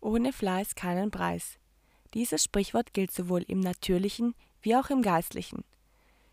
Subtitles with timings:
[0.00, 1.58] ohne Fleiß keinen Preis.
[2.14, 5.64] Dieses Sprichwort gilt sowohl im natürlichen wie auch im geistlichen.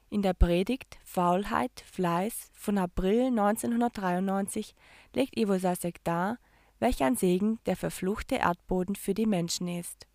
[0.09, 4.74] In der Predigt Faulheit, Fleiß von April 1993
[5.14, 6.40] legt Ivo Sasek dar,
[6.80, 10.07] welch ein Segen der verfluchte Erdboden für die Menschen ist.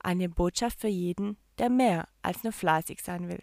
[0.00, 3.40] Eine Botschaft für jeden, der mehr als nur fleißig sein will.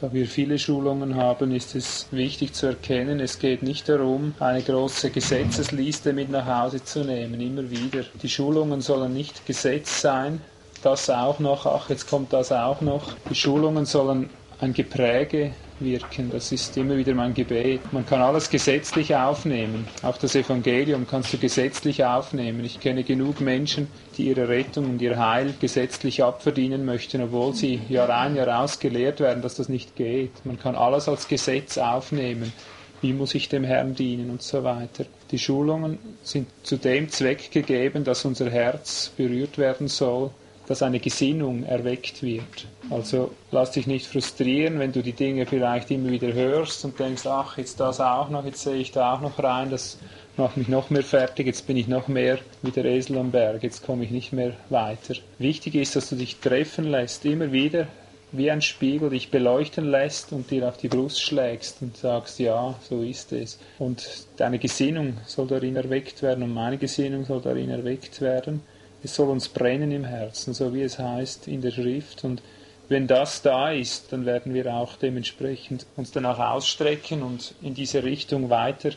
[0.00, 4.62] Da wir viele Schulungen haben, ist es wichtig zu erkennen, es geht nicht darum, eine
[4.62, 8.04] große Gesetzesliste mit nach Hause zu nehmen, immer wieder.
[8.22, 10.40] Die Schulungen sollen nicht Gesetz sein,
[10.82, 13.12] das auch noch, ach, jetzt kommt das auch noch.
[13.28, 16.30] Die Schulungen sollen ein Gepräge wirken.
[16.30, 17.92] Das ist immer wieder mein Gebet.
[17.92, 19.88] Man kann alles gesetzlich aufnehmen.
[20.02, 22.64] Auch das Evangelium kannst du gesetzlich aufnehmen.
[22.64, 27.80] Ich kenne genug Menschen, die ihre Rettung und ihr Heil gesetzlich abverdienen möchten, obwohl sie
[27.88, 30.44] Jahr ein, Jahr aus gelehrt werden, dass das nicht geht.
[30.44, 32.52] Man kann alles als Gesetz aufnehmen.
[33.00, 35.06] Wie muss ich dem Herrn dienen und so weiter.
[35.30, 40.30] Die Schulungen sind zu dem Zweck gegeben, dass unser Herz berührt werden soll
[40.70, 42.68] dass eine Gesinnung erweckt wird.
[42.88, 47.26] Also lass dich nicht frustrieren, wenn du die Dinge vielleicht immer wieder hörst und denkst,
[47.26, 49.98] ach, jetzt das auch noch, jetzt sehe ich da auch noch rein, das
[50.36, 53.62] macht mich noch mehr fertig, jetzt bin ich noch mehr wie der Esel am Berg,
[53.62, 55.14] jetzt komme ich nicht mehr weiter.
[55.38, 57.86] Wichtig ist, dass du dich treffen lässt, immer wieder
[58.32, 62.74] wie ein Spiegel dich beleuchten lässt und dir auf die Brust schlägst und sagst, ja,
[62.88, 63.58] so ist es.
[63.78, 68.62] Und deine Gesinnung soll darin erweckt werden und meine Gesinnung soll darin erweckt werden
[69.02, 72.24] es soll uns brennen im Herzen, so wie es heißt in der Schrift.
[72.24, 72.42] Und
[72.90, 78.02] wenn das da ist, dann werden wir auch dementsprechend uns danach ausstrecken und in diese
[78.02, 78.90] Richtung weiter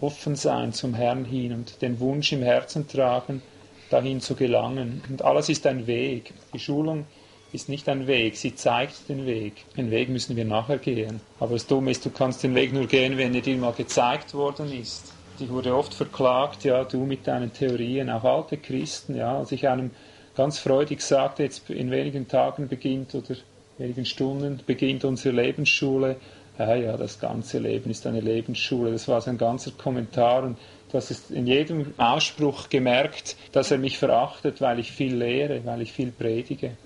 [0.00, 3.42] offen sein zum Herrn hin und den Wunsch im Herzen tragen,
[3.90, 5.02] dahin zu gelangen.
[5.10, 6.32] Und alles ist ein Weg.
[6.54, 7.04] Die Schulung
[7.52, 9.66] ist nicht ein Weg, sie zeigt den Weg.
[9.76, 11.20] Den Weg müssen wir nachher gehen.
[11.38, 14.32] Aber das Dumme ist, du kannst den Weg nur gehen, wenn er dir mal gezeigt
[14.32, 15.12] worden ist.
[15.38, 19.68] Ich wurde oft verklagt, ja, du mit deinen Theorien, auch alte Christen, ja, als ich
[19.68, 19.90] einem
[20.34, 23.34] ganz freudig sagte, jetzt in wenigen Tagen beginnt oder
[23.78, 26.16] wenigen Stunden beginnt unsere Lebensschule.
[26.58, 28.92] Ja, ja, das ganze Leben ist eine Lebensschule.
[28.92, 30.58] Das war sein ganzer Kommentar und
[30.92, 35.82] das ist in jedem Ausspruch gemerkt, dass er mich verachtet, weil ich viel lehre, weil
[35.82, 36.76] ich viel predige.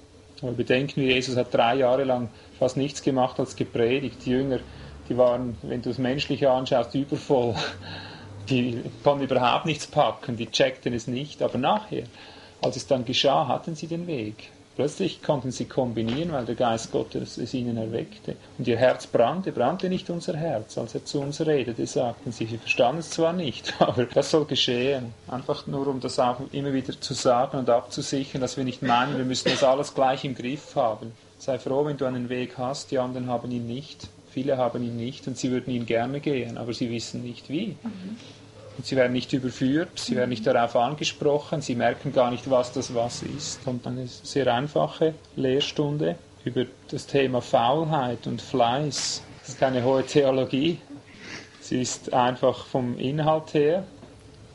[0.40, 4.24] Aber bedenken wir, Jesus hat drei Jahre lang fast nichts gemacht als gepredigt.
[4.24, 4.60] Die Jünger,
[5.08, 7.54] die waren, wenn du es menschlich anschaust, übervoll
[8.48, 12.04] die konnten überhaupt nichts packen, die checkten es nicht, aber nachher,
[12.62, 14.50] als es dann geschah, hatten sie den Weg.
[14.78, 18.36] Plötzlich konnten sie kombinieren, weil der Geist Gottes es ihnen erweckte.
[18.58, 22.46] Und ihr Herz brannte, brannte nicht unser Herz, als er zu uns redete, sagten sie.
[22.46, 25.12] Sie verstanden es zwar nicht, aber das soll geschehen.
[25.26, 29.18] Einfach nur, um das auch immer wieder zu sagen und abzusichern, dass wir nicht meinen,
[29.18, 31.10] wir müssen das alles gleich im Griff haben.
[31.38, 34.08] Sei froh, wenn du einen Weg hast, die anderen haben ihn nicht.
[34.30, 37.76] Viele haben ihn nicht und sie würden ihn gerne gehen, aber sie wissen nicht wie.
[37.82, 38.16] Mhm.
[38.78, 42.72] Und sie werden nicht überführt, sie werden nicht darauf angesprochen, sie merken gar nicht, was
[42.72, 43.66] das was ist.
[43.66, 49.22] Und eine sehr einfache Lehrstunde über das Thema Faulheit und Fleiß.
[49.40, 50.78] Das ist keine hohe Theologie,
[51.60, 53.82] sie ist einfach vom Inhalt her,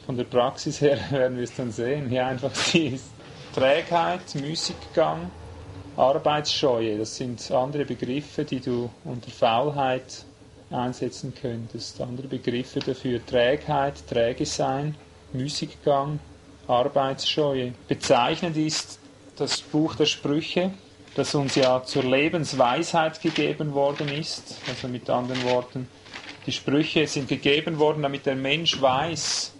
[0.06, 2.07] von der Praxis her werden wir es dann sehen.
[2.07, 3.09] Hier einfach sie ist
[3.53, 5.29] Trägheit, Müßiggang,
[5.97, 6.97] Arbeitsscheue.
[6.97, 10.23] Das sind andere Begriffe, die du unter Faulheit
[10.73, 12.01] einsetzen könntest.
[12.01, 14.95] Andere Begriffe dafür Trägheit, träge sein,
[15.34, 16.19] Müßiggang,
[16.67, 17.73] Arbeitsscheue.
[17.88, 19.00] Bezeichnend ist
[19.35, 20.72] das Buch der Sprüche,
[21.16, 24.57] das uns ja zur Lebensweisheit gegeben worden ist.
[24.67, 25.88] Also mit anderen Worten,
[26.45, 29.53] die Sprüche sind gegeben worden, damit der Mensch weiß,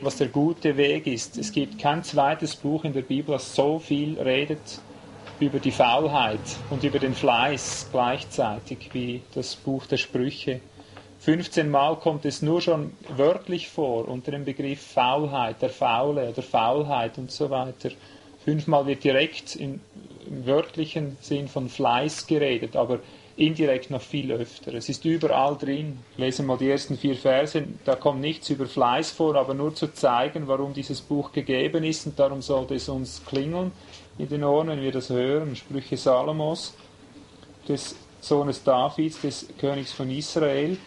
[0.00, 1.38] was der gute Weg ist.
[1.38, 4.80] Es gibt kein zweites Buch in der Bibel, das so viel redet
[5.42, 6.38] über die Faulheit
[6.70, 10.60] und über den Fleiß gleichzeitig wie das Buch der Sprüche.
[11.18, 16.42] 15 Mal kommt es nur schon wörtlich vor unter dem Begriff Faulheit, der Faule oder
[16.42, 17.90] Faulheit und so weiter.
[18.44, 19.80] Fünfmal wird direkt im,
[20.28, 23.00] im wörtlichen Sinn von Fleiß geredet, aber
[23.36, 24.74] indirekt noch viel öfter.
[24.74, 25.98] Es ist überall drin.
[26.16, 27.64] Lesen wir mal die ersten vier Verse.
[27.84, 32.06] Da kommt nichts über Fleiß vor, aber nur zu zeigen, warum dieses Buch gegeben ist
[32.06, 33.72] und darum sollte es uns klingeln
[34.22, 36.74] in den Ohren, wenn wir das hören, Sprüche Salomos,
[37.68, 40.78] des Sohnes Davids, des Königs von Israel,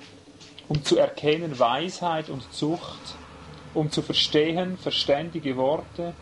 [0.70, 2.98] um zu erkennen Weisheit und Zucht,
[3.74, 6.14] um zu verstehen verständige Worte,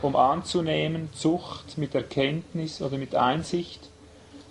[0.00, 3.90] um anzunehmen Zucht mit Erkenntnis oder mit Einsicht,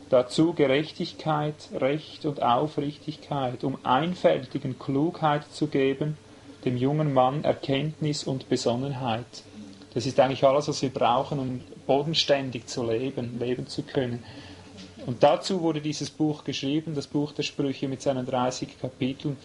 [0.10, 6.18] dazu Gerechtigkeit, Recht und Aufrichtigkeit, um Einfältigen Klugheit zu geben,
[6.66, 9.44] dem jungen Mann Erkenntnis und Besonnenheit.
[9.94, 14.24] Das ist eigentlich alles, was wir brauchen, um bodenständig zu leben, leben zu können.
[15.06, 19.38] Und dazu wurde dieses Buch geschrieben, das Buch der Sprüche mit seinen 30 Kapiteln.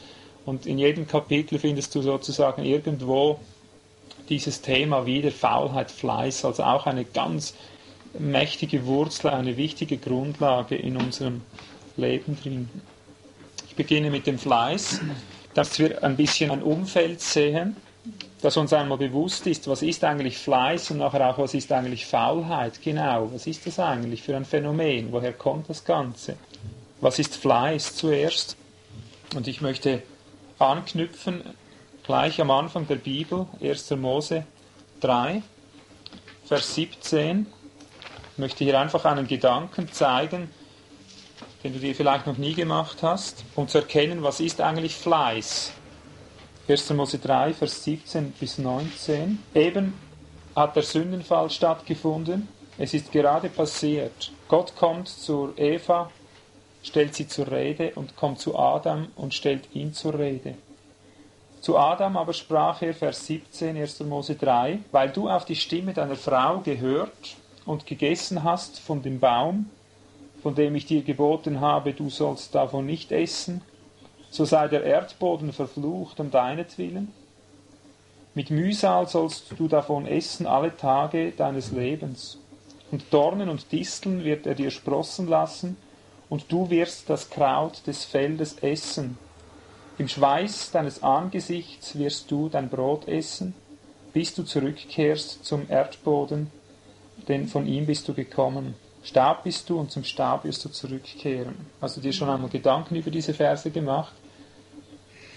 [0.47, 3.41] Und in jedem Kapitel findest du sozusagen irgendwo
[4.29, 7.55] dieses Thema wieder, Faulheit, Fleiß, also auch eine ganz
[8.19, 11.43] mächtige Wurzel, eine wichtige Grundlage in unserem
[11.97, 12.69] Leben drin.
[13.69, 15.01] Ich beginne mit dem Fleiß,
[15.55, 17.77] dass wir ein bisschen ein Umfeld sehen,
[18.41, 22.07] dass uns einmal bewusst ist, was ist eigentlich Fleiß und nachher auch, was ist eigentlich
[22.07, 22.81] Faulheit.
[22.83, 25.11] Genau, was ist das eigentlich für ein Phänomen?
[25.11, 26.37] Woher kommt das Ganze?
[27.01, 28.57] Was ist Fleiß zuerst?
[29.35, 30.03] Und ich möchte
[30.59, 31.43] anknüpfen,
[32.05, 33.91] gleich am Anfang der Bibel, 1.
[33.93, 34.45] Mose
[35.01, 35.43] 3,
[36.47, 37.47] Vers 17.
[38.33, 40.51] Ich möchte hier einfach einen Gedanken zeigen,
[41.65, 45.73] den du dir vielleicht noch nie gemacht hast, um zu erkennen, was ist eigentlich Fleiß.
[46.69, 46.91] 1.
[46.91, 49.43] Mose 3, Vers 17 bis 19.
[49.55, 49.95] Eben
[50.55, 52.47] hat der Sündenfall stattgefunden.
[52.77, 54.33] Es ist gerade passiert.
[54.49, 56.11] Gott kommt zur Eva,
[56.83, 60.57] stellt sie zur Rede und kommt zu Adam und stellt ihn zur Rede.
[61.63, 64.01] Zu Adam aber sprach er, Vers 17, 1.
[64.01, 69.21] Mose 3, weil du auf die Stimme deiner Frau gehört und gegessen hast von dem
[69.21, 69.71] Baum,
[70.43, 73.63] von dem ich dir geboten habe, du sollst davon nicht essen,
[74.31, 77.13] so sei der Erdboden verflucht um deinetwillen.
[78.35, 82.39] Mit Mühsal sollst du davon essen alle Tage deines Lebens.
[82.91, 85.77] Und Dornen und Disteln wird er dir sprossen lassen,
[86.29, 89.19] und du wirst das Kraut des Feldes essen.
[89.97, 93.55] Im Schweiß deines Angesichts wirst du dein Brot essen,
[94.13, 96.51] bis du zurückkehrst zum Erdboden,
[97.27, 98.75] denn von ihm bist du gekommen.
[99.03, 101.55] Stab bist du und zum Stab wirst du zurückkehren.
[101.81, 104.13] Hast du dir schon einmal Gedanken über diese Verse gemacht?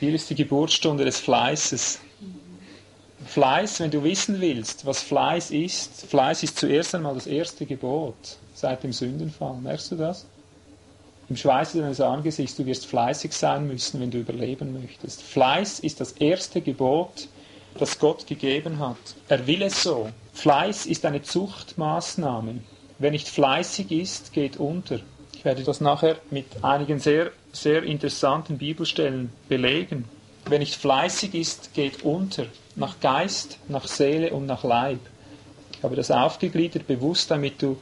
[0.01, 1.99] Hier ist die Geburtsstunde des Fleißes.
[3.27, 8.15] Fleiß, wenn du wissen willst, was Fleiß ist, Fleiß ist zuerst einmal das erste Gebot
[8.55, 9.53] seit dem Sündenfall.
[9.61, 10.25] Merkst du das?
[11.29, 15.21] Im Schweiße deines Angesichts, du wirst fleißig sein müssen, wenn du überleben möchtest.
[15.21, 17.27] Fleiß ist das erste Gebot,
[17.77, 18.97] das Gott gegeben hat.
[19.27, 20.09] Er will es so.
[20.33, 22.55] Fleiß ist eine Zuchtmaßnahme.
[22.97, 24.99] Wer nicht fleißig ist, geht unter.
[25.35, 30.05] Ich werde das nachher mit einigen sehr, sehr interessanten Bibelstellen belegen.
[30.45, 32.45] Wer nicht fleißig ist, geht unter.
[32.75, 34.99] Nach Geist, nach Seele und nach Leib.
[35.73, 37.77] Ich habe das aufgegliedert, bewusst, damit du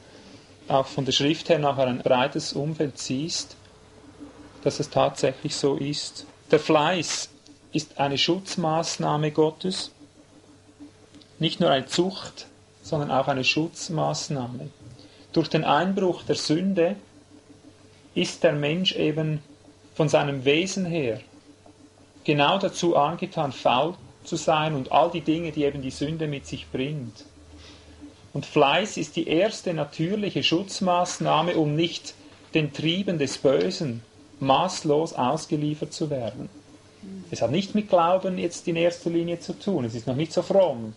[0.68, 3.56] auch von der Schrift her nachher ein breites Umfeld siehst,
[4.62, 6.26] dass es tatsächlich so ist.
[6.50, 7.28] Der Fleiß
[7.72, 9.92] ist eine Schutzmaßnahme Gottes,
[11.38, 12.46] nicht nur eine Zucht,
[12.82, 14.70] sondern auch eine Schutzmaßnahme.
[15.32, 16.96] Durch den Einbruch der Sünde
[18.14, 19.42] ist der Mensch eben
[20.00, 21.20] von seinem Wesen her
[22.24, 26.46] genau dazu angetan, faul zu sein und all die Dinge, die eben die Sünde mit
[26.46, 27.26] sich bringt.
[28.32, 32.14] Und Fleiß ist die erste natürliche Schutzmaßnahme, um nicht
[32.54, 34.00] den Trieben des Bösen
[34.38, 36.48] maßlos ausgeliefert zu werden.
[37.30, 40.32] Es hat nicht mit Glauben jetzt in erster Linie zu tun, es ist noch nicht
[40.32, 40.94] so fromm.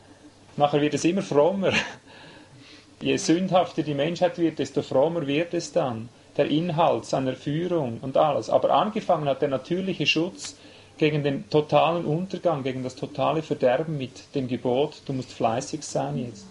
[0.55, 1.73] Nachher wird es immer frommer,
[3.01, 6.07] Je sündhafter die Menschheit wird, desto frommer wird es dann.
[6.37, 8.49] Der Inhalt seiner Führung und alles.
[8.49, 10.55] Aber angefangen hat der natürliche Schutz
[10.97, 16.17] gegen den totalen Untergang, gegen das totale Verderben mit dem Gebot, du musst fleißig sein
[16.17, 16.45] jetzt.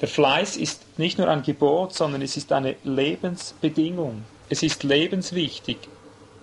[0.00, 4.24] Der Fleiß ist nicht nur ein Gebot, sondern es ist eine Lebensbedingung.
[4.48, 5.78] Es ist lebenswichtig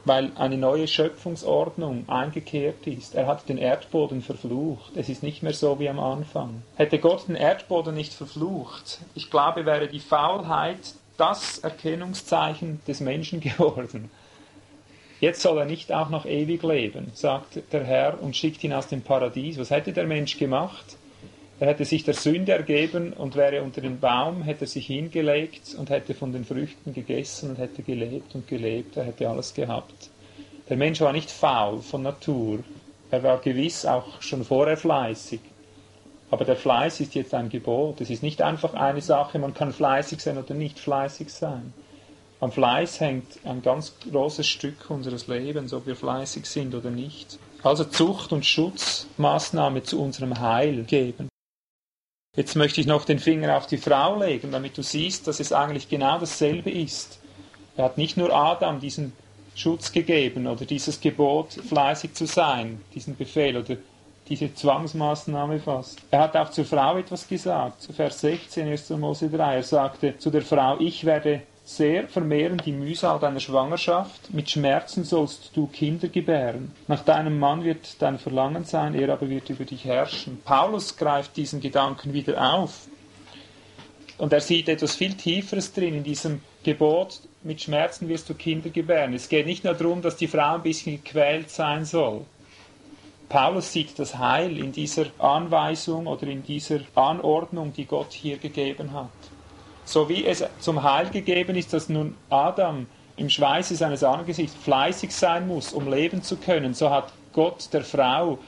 [0.06, 3.16] weil eine neue Schöpfungsordnung eingekehrt ist.
[3.16, 4.92] Er hat den Erdboden verflucht.
[4.96, 6.64] Es ist nicht mehr so wie am Anfang.
[6.76, 13.39] Hätte Gott den Erdboden nicht verflucht, ich glaube, wäre die Faulheit das Erkennungszeichen des Menschen
[13.41, 14.10] geworden.
[15.20, 18.88] Jetzt soll er nicht auch noch ewig leben, sagt der Herr und schickt ihn aus
[18.88, 19.58] dem Paradies.
[19.58, 20.98] Was hätte der Mensch gemacht?
[21.60, 25.89] Er hätte sich der Sünde ergeben und wäre unter den Baum, hätte sich hingelegt und
[25.89, 28.98] hätte von den Früchten gegessen und hätte gelebt und gelebt.
[28.98, 30.10] Er hätte alles gehabt.
[30.67, 32.60] Der Mensch war nicht faul von Natur.
[33.12, 35.39] Er war gewiss auch schon vorher fleißig.
[36.34, 38.02] Aber der Fleiß ist jetzt ein Gebot.
[38.02, 41.75] Es ist nicht einfach eine Sache, man kann fleißig sein oder nicht fleißig sein.
[42.40, 47.38] Am Fleiß hängt ein ganz großes Stück unseres Lebens, ob wir fleißig sind oder nicht.
[47.62, 51.30] Also Zucht und Schutzmaßnahme zu unserem Heil geben.
[52.36, 55.54] Jetzt möchte ich noch den Finger auf die Frau legen, damit du siehst, dass es
[55.54, 57.20] eigentlich genau dasselbe ist.
[57.78, 59.13] Er hat nicht nur Adam diesen
[59.54, 63.78] Schutz gegeben oder dieses Gebot, fleißig zu sein, diesen Befehl oder
[64.34, 66.00] diese Zwangsmaßnahme fast.
[66.10, 68.90] Er hat auch zur Frau etwas gesagt, zu Vers 16, 1.
[68.92, 69.58] Mose 3.
[69.58, 75.04] Er sagte zu der Frau, ich werde sehr vermehren die Mühsal deiner Schwangerschaft, mit Schmerzen
[75.04, 76.74] sollst du Kinder gebären.
[76.88, 80.42] Nach deinem Mann wird dein Verlangen sein, er aber wird über dich herrschen.
[80.44, 82.88] Paulus greift diesen Gedanken wieder auf.
[84.18, 88.70] Und er sieht etwas viel Tieferes drin in diesem Gebot, mit Schmerzen wirst du Kinder
[88.70, 89.13] gebären.
[89.13, 92.25] Es geht nicht nur darum, dass die Frau ein bisschen gequält sein soll.
[93.30, 98.94] Paulus sieht das Heil in dieser Anweisung oder in dieser Anordnung, die Gott hier gegeben
[98.94, 99.10] hat.
[99.86, 102.88] So wie es zum Heil gegeben ist, dass nun Adam
[103.18, 107.84] im Schweiße seines Angesichts fleißig sein muss, um leben zu können, so hat Gott der
[107.84, 108.39] Frau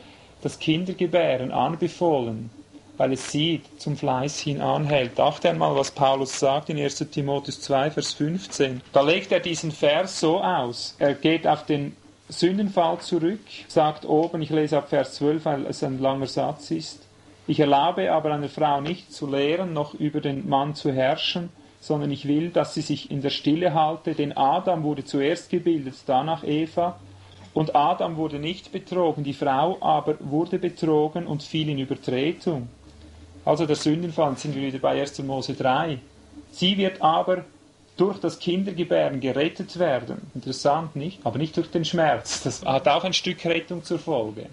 [0.41, 2.49] das Kindergebären anbefohlen,
[2.97, 5.19] weil es sie zum Fleiß hin anhält.
[5.19, 8.81] Achte einmal, was Paulus sagt in 1 Timotheus 2, Vers 15.
[8.93, 10.95] Da legt er diesen Vers so aus.
[10.99, 11.95] Er geht auf den
[12.27, 17.07] Sündenfall zurück, sagt oben, ich lese ab Vers 12, weil es ein langer Satz ist.
[17.45, 22.09] Ich erlaube aber einer Frau nicht zu lehren, noch über den Mann zu herrschen, sondern
[22.09, 26.43] ich will, dass sie sich in der Stille halte, denn Adam wurde zuerst gebildet, danach
[26.43, 26.99] Eva,
[27.53, 32.67] und Adam wurde nicht betrogen, die Frau aber wurde betrogen und fiel in Übertretung.
[33.45, 35.19] Also der Sündenfall sind wir wieder bei 1.
[35.19, 35.99] Mose 3.
[36.51, 37.45] Sie wird aber
[37.97, 40.29] durch das Kindergebären gerettet werden.
[40.33, 41.19] Interessant, nicht?
[41.23, 42.43] Aber nicht durch den Schmerz.
[42.43, 44.47] Das hat auch ein Stück Rettung zur Folge.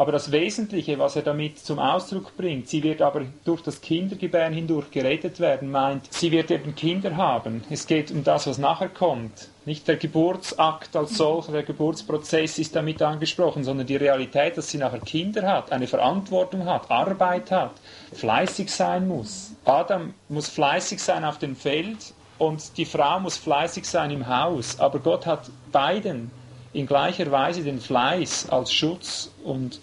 [0.00, 4.54] Aber das Wesentliche, was er damit zum Ausdruck bringt, sie wird aber durch das Kindergebären
[4.54, 7.64] hindurch gerettet werden, meint, sie wird eben Kinder haben.
[7.68, 9.50] Es geht um das, was nachher kommt.
[9.66, 14.78] Nicht der Geburtsakt als solcher, der Geburtsprozess ist damit angesprochen, sondern die Realität, dass sie
[14.78, 17.72] nachher Kinder hat, eine Verantwortung hat, Arbeit hat,
[18.14, 19.52] fleißig sein muss.
[19.66, 24.80] Adam muss fleißig sein auf dem Feld und die Frau muss fleißig sein im Haus.
[24.80, 26.30] Aber Gott hat beiden
[26.72, 29.78] in gleicher Weise den Fleiß als Schutz und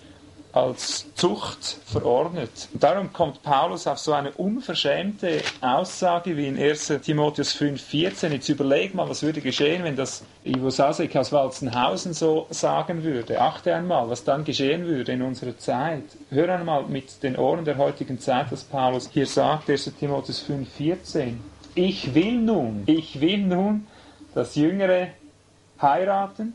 [0.54, 2.70] als Zucht verordnet.
[2.74, 8.30] Und darum kommt Paulus auf so eine unverschämte Aussage wie in 1 Timotheus 5,14.
[8.30, 13.40] Jetzt überleg mal, was würde geschehen, wenn das Ivo Sasek aus Walzenhausen so sagen würde.
[13.40, 16.06] Achte einmal, was dann geschehen würde in unserer Zeit.
[16.32, 21.36] Hör einmal mit den Ohren der heutigen Zeit, was Paulus hier sagt, 1 Timotheus 5,14.
[21.78, 23.86] Ich will nun, ich will nun,
[24.34, 25.10] dass Jüngere
[25.80, 26.54] heiraten,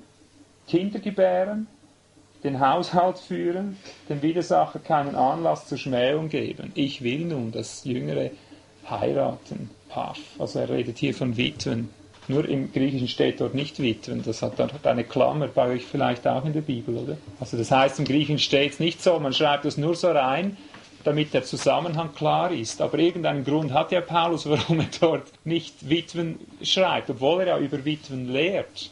[0.66, 1.68] Kinder gebären,
[2.42, 3.76] den Haushalt führen,
[4.08, 6.72] dem Widersacher keinen Anlass zur Schmähung geben.
[6.74, 8.32] Ich will nun, dass Jüngere
[8.90, 9.70] heiraten.
[9.88, 10.18] Paff.
[10.40, 11.90] Also er redet hier von Witwen.
[12.26, 14.24] Nur im Griechischen steht dort nicht Witwen.
[14.24, 17.16] Das hat dort eine Klammer bei euch vielleicht auch in der Bibel, oder?
[17.38, 19.20] Also das heißt, im Griechischen steht es nicht so.
[19.20, 20.56] Man schreibt es nur so rein,
[21.04, 22.80] damit der Zusammenhang klar ist.
[22.80, 27.58] Aber irgendeinen Grund hat ja Paulus, warum er dort nicht Witwen schreibt, obwohl er ja
[27.58, 28.90] über Witwen lehrt.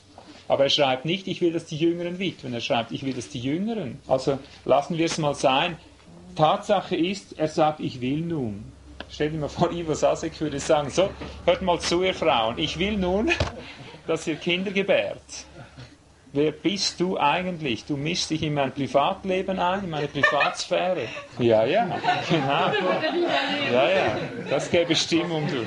[0.49, 2.52] Aber er schreibt nicht, ich will, dass die Jüngeren witwen.
[2.52, 4.00] Er schreibt, ich will, dass die Jüngeren.
[4.09, 5.76] Also lassen wir es mal sein.
[6.35, 8.64] Tatsache ist, er sagt, ich will nun.
[9.09, 11.09] Stell dir mal vor, Ivo Sasek würde sagen, so,
[11.45, 13.31] hört mal zu, ihr Frauen, ich will nun,
[14.07, 15.21] dass ihr Kinder gebärt.
[16.33, 17.85] Wer bist du eigentlich?
[17.87, 21.09] Du mischst dich in mein Privatleben ein, in meine Privatsphäre.
[21.39, 21.87] Ja, ja,
[22.29, 22.71] genau.
[23.73, 24.19] Ja, ja,
[24.49, 25.65] das gäbe Stimmung, du.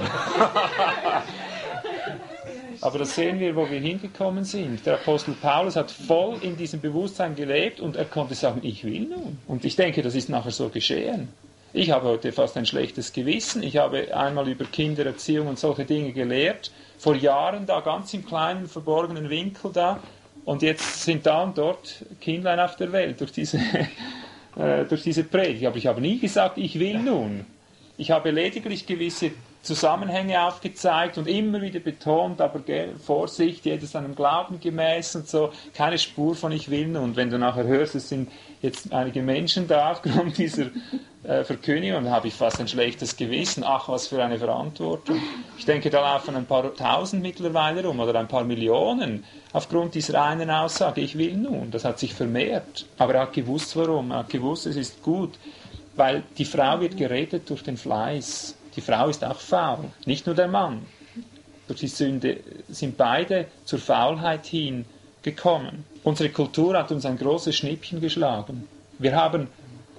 [2.82, 4.86] Aber das sehen wir, wo wir hingekommen sind.
[4.86, 9.08] Der Apostel Paulus hat voll in diesem Bewusstsein gelebt und er konnte sagen, ich will
[9.08, 9.39] nun.
[9.48, 11.29] Und ich denke, das ist nachher so geschehen.
[11.72, 13.63] Ich habe heute fast ein schlechtes Gewissen.
[13.63, 16.72] Ich habe einmal über Kindererziehung und solche Dinge gelehrt.
[17.00, 20.00] Vor Jahren da ganz im kleinen, verborgenen Winkel da.
[20.45, 23.57] Und jetzt sind da und dort Kindlein auf der Welt durch diese,
[24.57, 25.65] äh, durch diese Predigt.
[25.65, 27.45] Aber ich habe nie gesagt, ich will nun.
[27.97, 29.31] Ich habe lediglich gewisse
[29.63, 35.51] Zusammenhänge aufgezeigt und immer wieder betont, aber gell, Vorsicht, jedes seinem Glauben gemäß und so,
[35.74, 36.98] keine Spur von ich will.
[36.98, 38.29] Und wenn du nachher hörst, es sind
[38.62, 40.65] jetzt einige Menschen da aufgrund dieser
[41.24, 43.63] äh, Verkündigung, habe ich fast ein schlechtes Gewissen.
[43.65, 45.22] Ach, was für eine Verantwortung.
[45.58, 50.22] Ich denke, da laufen ein paar tausend mittlerweile rum oder ein paar Millionen aufgrund dieser
[50.22, 51.72] einen Aussage, ich will nun.
[51.72, 52.86] Das hat sich vermehrt.
[52.98, 54.12] Aber er hat gewusst, warum.
[54.12, 55.39] Er hat gewusst, es ist gut,
[55.96, 58.58] weil die Frau wird gerettet durch den Fleiß.
[58.75, 60.86] Die Frau ist auch faul, nicht nur der Mann.
[61.68, 62.39] Durch die Sünde
[62.70, 64.86] sind beide zur Faulheit hin
[65.22, 65.86] gekommen.
[66.03, 68.68] Unsere Kultur hat uns ein großes Schnippchen geschlagen.
[69.00, 69.48] Wir haben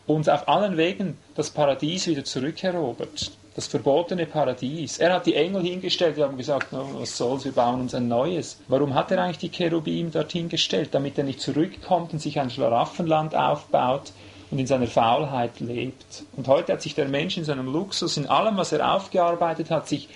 [0.06, 3.32] uns auf allen Wegen das Paradies wieder zurückerobert.
[3.54, 4.98] Das verbotene Paradies.
[4.98, 8.08] Er hat die Engel hingestellt, wir haben gesagt, oh, was soll's, wir bauen uns ein
[8.08, 8.60] neues.
[8.66, 10.88] Warum hat er eigentlich die Cherubim dorthin gestellt?
[10.92, 14.12] Damit er nicht zurückkommt und sich ein Schlaraffenland aufbaut,
[14.54, 16.22] und in seiner Faulheit lebt.
[16.36, 19.88] Und heute hat sich der Mensch in seinem Luxus, in allem, was er aufgearbeitet hat,
[19.88, 20.08] sich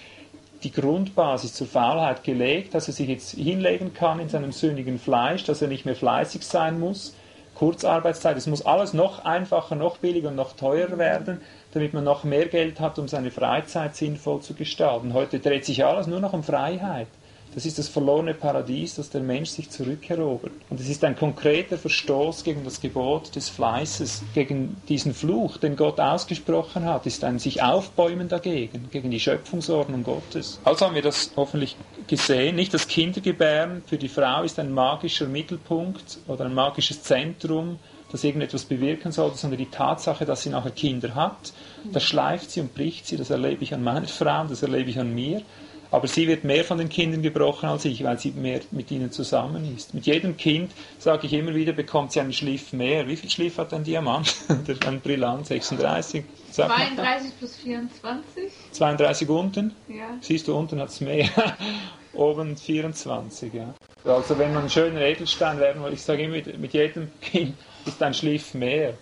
[0.63, 5.43] die Grundbasis zur Faulheit gelegt, dass er sich jetzt hinlegen kann in seinem sündigen Fleisch,
[5.43, 7.17] dass er nicht mehr fleißig sein muss.
[7.57, 11.41] Kurzarbeitszeit, es muss alles noch einfacher, noch billiger und noch teurer werden,
[11.73, 15.15] damit man noch mehr Geld hat, um seine Freizeit sinnvoll zu gestalten.
[15.15, 17.09] Heute dreht sich alles nur noch um Freiheit.
[17.55, 20.53] Das ist das verlorene Paradies, das der Mensch sich zurückerobert.
[20.71, 25.77] Und es ist ein konkreter Verstoß gegen das Gebot des Fleißes, gegen diesen Fluch, den
[25.77, 30.61] Gott ausgesprochen hat, ist ein sich aufbäumen dagegen, gegen die Schöpfungsordnung Gottes.
[30.65, 31.77] Also haben wir das hoffentlich
[32.07, 32.57] gesehen.
[32.57, 37.79] Nicht das Kindergebären für die Frau ist ein magischer Mittelpunkt oder ein magisches Zentrum
[38.11, 41.53] das irgendetwas bewirken sollte, sondern die Tatsache, dass sie nachher Kinder hat,
[41.93, 44.99] das schleift sie und bricht sie, das erlebe ich an meiner Frau, das erlebe ich
[44.99, 45.43] an mir.
[45.91, 49.11] Aber sie wird mehr von den Kindern gebrochen als ich, weil sie mehr mit ihnen
[49.11, 49.95] zusammen ist.
[49.95, 53.07] Mit jedem Kind, sage ich immer wieder, bekommt sie einen Schliff mehr.
[53.09, 54.35] Wie viel Schliff hat ein Diamant?
[54.87, 55.47] ein Brillant?
[55.47, 56.25] 36?
[56.53, 58.53] 32 plus 24.
[58.73, 59.75] 32 unten?
[59.89, 60.17] Ja.
[60.21, 61.29] Siehst du, unten hat es mehr.
[62.13, 63.75] Oben 24, ja.
[64.05, 67.55] Also wenn man einen schönen Edelstein werden will, ich sage immer, mit jedem Kind
[67.87, 68.95] ist ein Schliff mehr.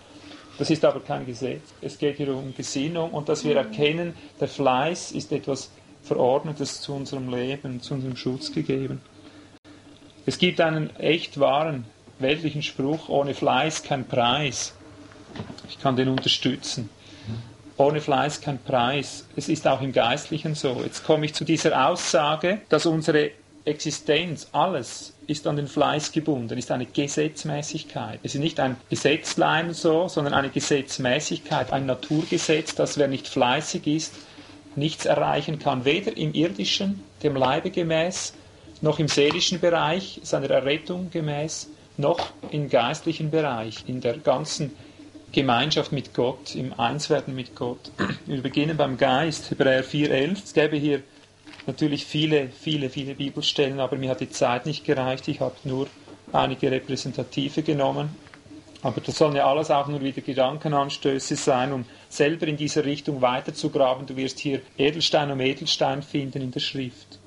[0.57, 1.73] Das ist aber kein Gesetz.
[1.81, 5.71] Es geht hier um Gesinnung und dass wir erkennen, der Fleiß ist etwas
[6.07, 9.01] Verordnetes zu unserem Leben, zu unserem Schutz gegeben.
[10.25, 11.85] Es gibt einen echt wahren
[12.19, 14.73] weltlichen Spruch, ohne Fleiß kein Preis.
[15.69, 16.89] Ich kann den unterstützen.
[17.77, 19.25] Ohne Fleiß kein Preis.
[19.35, 20.81] Es ist auch im Geistlichen so.
[20.83, 23.31] Jetzt komme ich zu dieser Aussage, dass unsere
[23.65, 28.19] Existenz, alles ist an den Fleiß gebunden, ist eine Gesetzmäßigkeit.
[28.23, 33.85] Es ist nicht ein Gesetzlein so, sondern eine Gesetzmäßigkeit, ein Naturgesetz, dass wer nicht fleißig
[33.85, 34.13] ist,
[34.77, 38.33] nichts erreichen kann, weder im irdischen, dem Leibe gemäß,
[38.81, 42.19] noch im seelischen Bereich, seiner Errettung gemäß, noch
[42.51, 44.71] im geistlichen Bereich, in der ganzen
[45.31, 47.91] Gemeinschaft mit Gott, im Einswerden mit Gott.
[48.25, 50.43] Wir beginnen beim Geist, Hebräer 4,11.
[50.43, 51.01] Es gäbe hier
[51.65, 55.27] natürlich viele, viele, viele Bibelstellen, aber mir hat die Zeit nicht gereicht.
[55.27, 55.87] Ich habe nur
[56.31, 58.15] einige repräsentative genommen.
[58.87, 63.21] Aber das sollen ja alles auch nur wieder Gedankenanstöße sein, um selber in dieser Richtung
[63.21, 64.05] weiterzugraben.
[64.05, 67.19] Du wirst hier Edelstein um Edelstein finden in der Schrift.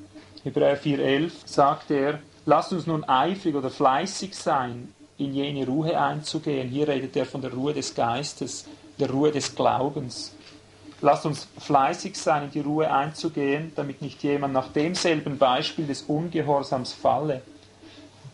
[0.43, 6.71] Hebräer 4,11 sagt er, lasst uns nun eifrig oder fleißig sein, in jene Ruhe einzugehen.
[6.71, 8.67] Hier redet er von der Ruhe des Geistes,
[8.99, 10.35] der Ruhe des Glaubens.
[11.03, 16.05] Lasst uns fleißig sein, in die Ruhe einzugehen, damit nicht jemand nach demselben Beispiel des
[16.05, 17.43] Ungehorsams falle.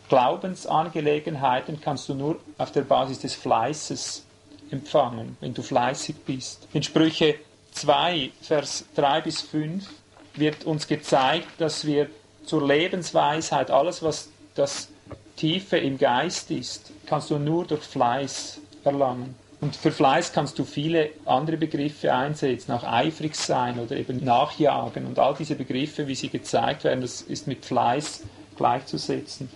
[0.09, 4.25] Glaubensangelegenheiten kannst du nur auf der Basis des Fleißes
[4.71, 6.69] empfangen, wenn du fleißig bist.
[6.73, 7.37] In Sprüche
[7.73, 9.89] 2, Vers 3 bis 5
[10.35, 12.09] wird uns gezeigt, dass wir
[12.45, 14.89] zur Lebensweisheit, alles was das
[15.37, 19.35] Tiefe im Geist ist, kannst du nur durch Fleiß erlangen.
[19.61, 25.07] Und für Fleiß kannst du viele andere Begriffe einsetzen, auch eifrig sein oder eben nachjagen.
[25.07, 28.23] Und all diese Begriffe, wie sie gezeigt werden, das ist mit Fleiß
[28.57, 29.51] gleichzusetzen.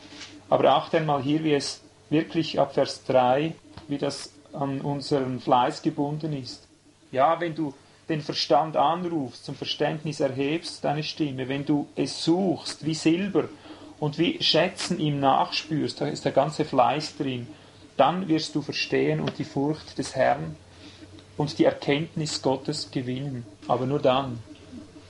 [0.50, 3.54] Aber achte einmal hier, wie es wirklich ab Vers 3,
[3.88, 6.66] wie das an unseren Fleiß gebunden ist.
[7.12, 7.72] Ja, wenn du
[8.08, 13.44] den Verstand anrufst, zum Verständnis erhebst deine Stimme, wenn du es suchst wie Silber
[14.00, 17.46] und wie Schätzen ihm nachspürst, da ist der ganze Fleiß drin
[18.00, 20.56] dann wirst du verstehen und die Furcht des Herrn
[21.36, 23.44] und die Erkenntnis Gottes gewinnen.
[23.68, 24.38] Aber nur dann,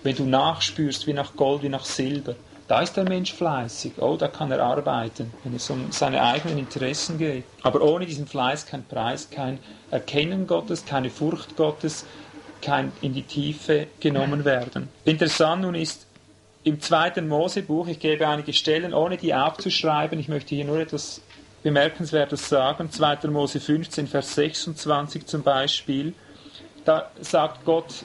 [0.03, 2.35] wenn du nachspürst wie nach Gold, wie nach Silber,
[2.71, 3.95] da ist der Mensch fleißig.
[3.99, 7.43] Oh, da kann er arbeiten, wenn es um seine eigenen Interessen geht.
[7.63, 9.59] Aber ohne diesen Fleiß kein Preis, kein
[9.91, 12.07] Erkennen Gottes, keine Furcht Gottes,
[12.63, 14.89] kein in die Tiefe genommen werden.
[15.05, 16.07] Interessant nun ist
[16.63, 21.23] im zweiten Mosebuch, ich gebe einige Stellen, ohne die aufzuschreiben, ich möchte hier nur etwas
[21.65, 22.93] Bemerkenswertes sagen.
[22.93, 23.31] 2.
[23.31, 26.15] Mose 15, Vers 26 zum Beispiel.
[26.85, 28.05] Da sagt Gott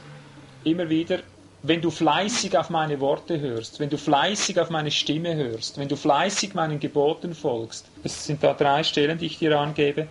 [0.63, 1.19] immer wieder,
[1.67, 5.87] wenn du fleißig auf meine Worte hörst, wenn du fleißig auf meine Stimme hörst, wenn
[5.87, 10.07] du fleißig meinen Geboten folgst, es sind da drei Stellen, die ich dir angebe,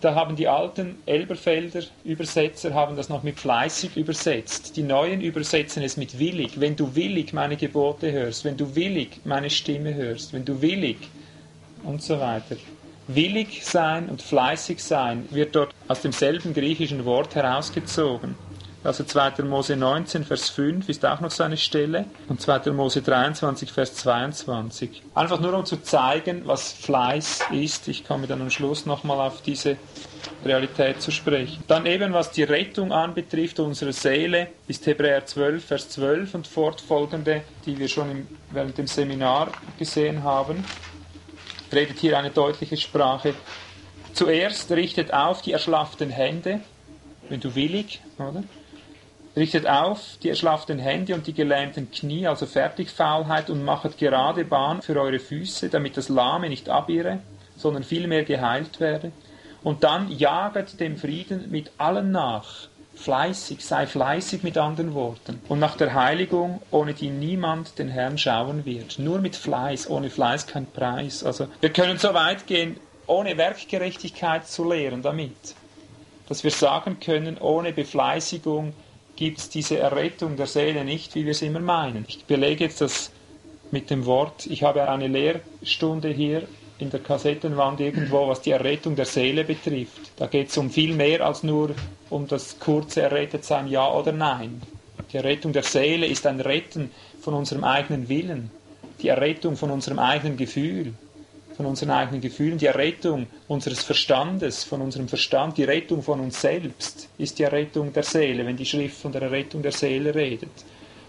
[0.00, 4.76] da haben die alten Elberfelder Übersetzer haben das noch mit fleißig übersetzt.
[4.76, 6.60] Die neuen übersetzen es mit willig.
[6.60, 10.98] Wenn du willig meine Gebote hörst, wenn du willig meine Stimme hörst, wenn du willig
[11.82, 12.56] und so weiter.
[13.08, 18.34] Willig sein und fleißig sein wird dort aus demselben griechischen Wort herausgezogen.
[18.86, 19.42] Also 2.
[19.42, 22.70] Mose 19, Vers 5 ist auch noch so eine Stelle und 2.
[22.70, 25.02] Mose 23, Vers 22.
[25.14, 27.88] Einfach nur um zu zeigen, was Fleiß ist.
[27.88, 29.76] Ich komme dann am Schluss nochmal auf diese
[30.44, 31.64] Realität zu sprechen.
[31.66, 37.42] Dann eben, was die Rettung anbetrifft unserer Seele, ist Hebräer 12, Vers 12 und fortfolgende,
[37.64, 40.64] die wir schon im, während dem Seminar gesehen haben
[41.72, 43.34] redet hier eine deutliche Sprache.
[44.12, 46.60] Zuerst richtet auf die erschlafften Hände,
[47.28, 48.44] wenn du willig, oder?
[49.36, 54.80] Richtet auf die erschlafften Hände und die gelähmten Knie, also Fertigfaulheit, und machet gerade Bahn
[54.80, 57.20] für eure Füße, damit das Lahme nicht abirre,
[57.56, 59.12] sondern vielmehr geheilt werde.
[59.62, 65.40] Und dann jaget dem Frieden mit allen nach, Fleißig, sei fleißig mit anderen Worten.
[65.48, 68.98] Und nach der Heiligung, ohne die niemand den Herrn schauen wird.
[68.98, 71.22] Nur mit Fleiß, ohne Fleiß kein Preis.
[71.22, 75.54] Also wir können so weit gehen, ohne Werkgerechtigkeit zu lehren damit.
[76.26, 78.72] Dass wir sagen können, ohne Befleißigung
[79.16, 82.04] gibt es diese Errettung der Seele nicht, wie wir es immer meinen.
[82.06, 83.10] Ich belege jetzt das
[83.70, 86.46] mit dem Wort, ich habe eine Lehrstunde hier
[86.78, 90.12] in der Kassettenwand irgendwo, was die Errettung der Seele betrifft.
[90.16, 91.74] Da geht es um viel mehr als nur
[92.10, 94.62] um das kurze Errettetsein, ja oder nein.
[95.12, 98.50] Die Errettung der Seele ist ein Retten von unserem eigenen Willen,
[99.00, 100.92] die Errettung von unserem eigenen Gefühl,
[101.56, 106.40] von unseren eigenen Gefühlen, die Errettung unseres Verstandes, von unserem Verstand, die Rettung von uns
[106.40, 110.50] selbst ist die Errettung der Seele, wenn die Schrift von der Errettung der Seele redet.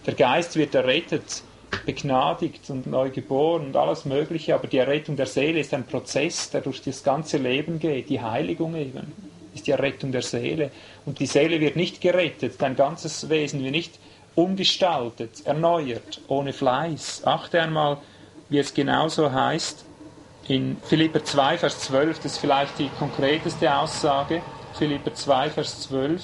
[0.06, 1.42] Der Geist wird errettet,
[1.84, 6.48] begnadigt und neu geboren und alles Mögliche, aber die Errettung der Seele ist ein Prozess,
[6.50, 9.12] der durch das ganze Leben geht, die Heiligung eben
[9.54, 10.70] ist die Errettung der Seele.
[11.04, 13.98] Und die Seele wird nicht gerettet, dein ganzes Wesen wird nicht
[14.34, 17.22] umgestaltet, erneuert, ohne Fleiß.
[17.24, 17.98] Achte einmal,
[18.48, 19.84] wie es genauso heißt
[20.48, 24.40] in Philipper 2, Vers 12, das ist vielleicht die konkreteste Aussage.
[24.74, 26.22] Philipper 2, Vers 12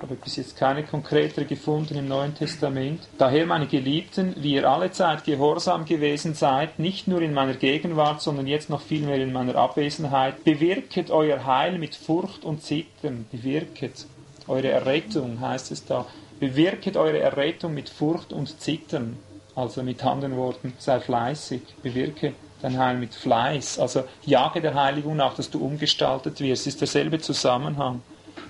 [0.00, 3.08] habe bis jetzt keine konkretere gefunden im Neuen Testament.
[3.18, 8.22] Daher, meine Geliebten, wie ihr alle Zeit gehorsam gewesen seid, nicht nur in meiner Gegenwart,
[8.22, 13.26] sondern jetzt noch vielmehr in meiner Abwesenheit, bewirket euer Heil mit Furcht und Zittern.
[13.32, 14.06] Bewirket
[14.46, 16.06] eure Errettung, heißt es da.
[16.38, 19.18] Bewirket eure Errettung mit Furcht und Zittern.
[19.56, 23.78] Also mit anderen Worten, sei fleißig, bewirke dein Heil mit Fleiß.
[23.78, 26.66] Also jage der Heiligung nach, dass du umgestaltet wirst.
[26.66, 28.02] Ist derselbe Zusammenhang.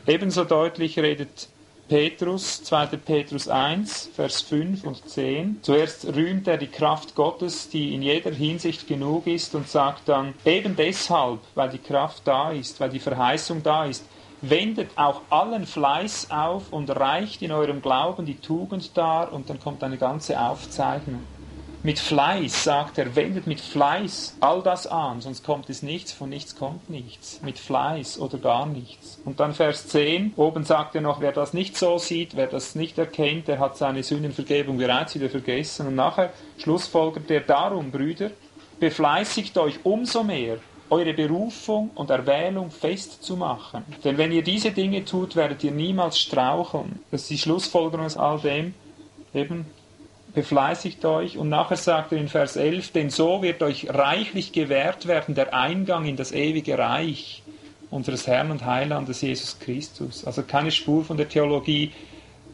[0.07, 1.49] Ebenso deutlich redet
[1.89, 2.87] Petrus, 2.
[2.99, 5.61] Petrus 1, Vers 5 und 10.
[5.63, 10.35] Zuerst rühmt er die Kraft Gottes, die in jeder Hinsicht genug ist und sagt dann,
[10.45, 14.05] eben deshalb, weil die Kraft da ist, weil die Verheißung da ist,
[14.43, 19.59] wendet auch allen Fleiß auf und reicht in eurem Glauben die Tugend dar und dann
[19.59, 21.23] kommt eine ganze Aufzeichnung.
[21.85, 26.29] Mit Fleiß, sagt er, wendet mit Fleiß all das an, sonst kommt es nichts, von
[26.29, 27.41] nichts kommt nichts.
[27.41, 29.21] Mit Fleiß oder gar nichts.
[29.25, 32.75] Und dann Vers 10, oben sagt er noch, wer das nicht so sieht, wer das
[32.75, 35.87] nicht erkennt, der hat seine Sündenvergebung bereits wieder vergessen.
[35.87, 38.33] Und nachher schlussfolgert er darum, Brüder,
[38.81, 40.57] befleißigt euch umso mehr,
[40.91, 43.85] eure Berufung und Erwählung festzumachen.
[44.03, 46.99] Denn wenn ihr diese Dinge tut, werdet ihr niemals straucheln.
[47.13, 48.75] Das ist die Schlussfolgerung aus all dem.
[49.33, 49.67] Eben,
[50.35, 51.39] befleißigt euch.
[51.39, 55.55] Und nachher sagt er in Vers 11, denn so wird euch reichlich gewährt werden der
[55.55, 57.43] Eingang in das ewige Reich
[57.91, 60.25] unseres Herrn und Heilandes Jesus Christus.
[60.25, 61.93] Also keine Spur von der Theologie,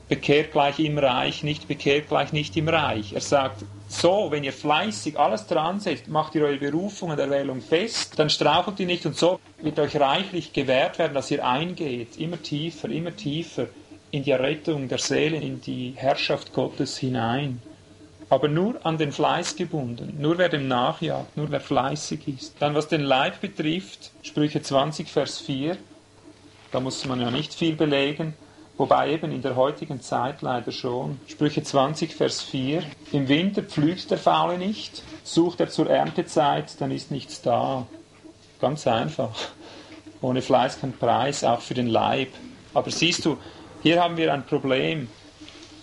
[0.08, 3.14] bekehrt gleich im Reich, nicht bekehrt gleich nicht im Reich.
[3.14, 7.60] Er sagt, so, wenn ihr fleißig alles dran setzt, macht ihr eure Berufung und Erwählung
[7.60, 12.16] fest, dann strauchelt ihr nicht und so wird euch reichlich gewährt werden, dass ihr eingeht,
[12.18, 13.66] immer tiefer, immer tiefer
[14.14, 17.60] in die Errettung der Seele, in die Herrschaft Gottes hinein
[18.34, 22.56] aber nur an den Fleiß gebunden, nur wer dem nachjagt, nur wer fleißig ist.
[22.58, 25.76] Dann was den Leib betrifft, Sprüche 20, Vers 4,
[26.72, 28.34] da muss man ja nicht viel belegen,
[28.76, 31.20] wobei eben in der heutigen Zeit leider schon.
[31.28, 36.90] Sprüche 20, Vers 4, im Winter pflügt der Faule nicht, sucht er zur Erntezeit, dann
[36.90, 37.86] ist nichts da.
[38.60, 39.30] Ganz einfach.
[40.20, 42.30] Ohne Fleiß kein Preis, auch für den Leib.
[42.72, 43.36] Aber siehst du,
[43.84, 45.08] hier haben wir ein Problem.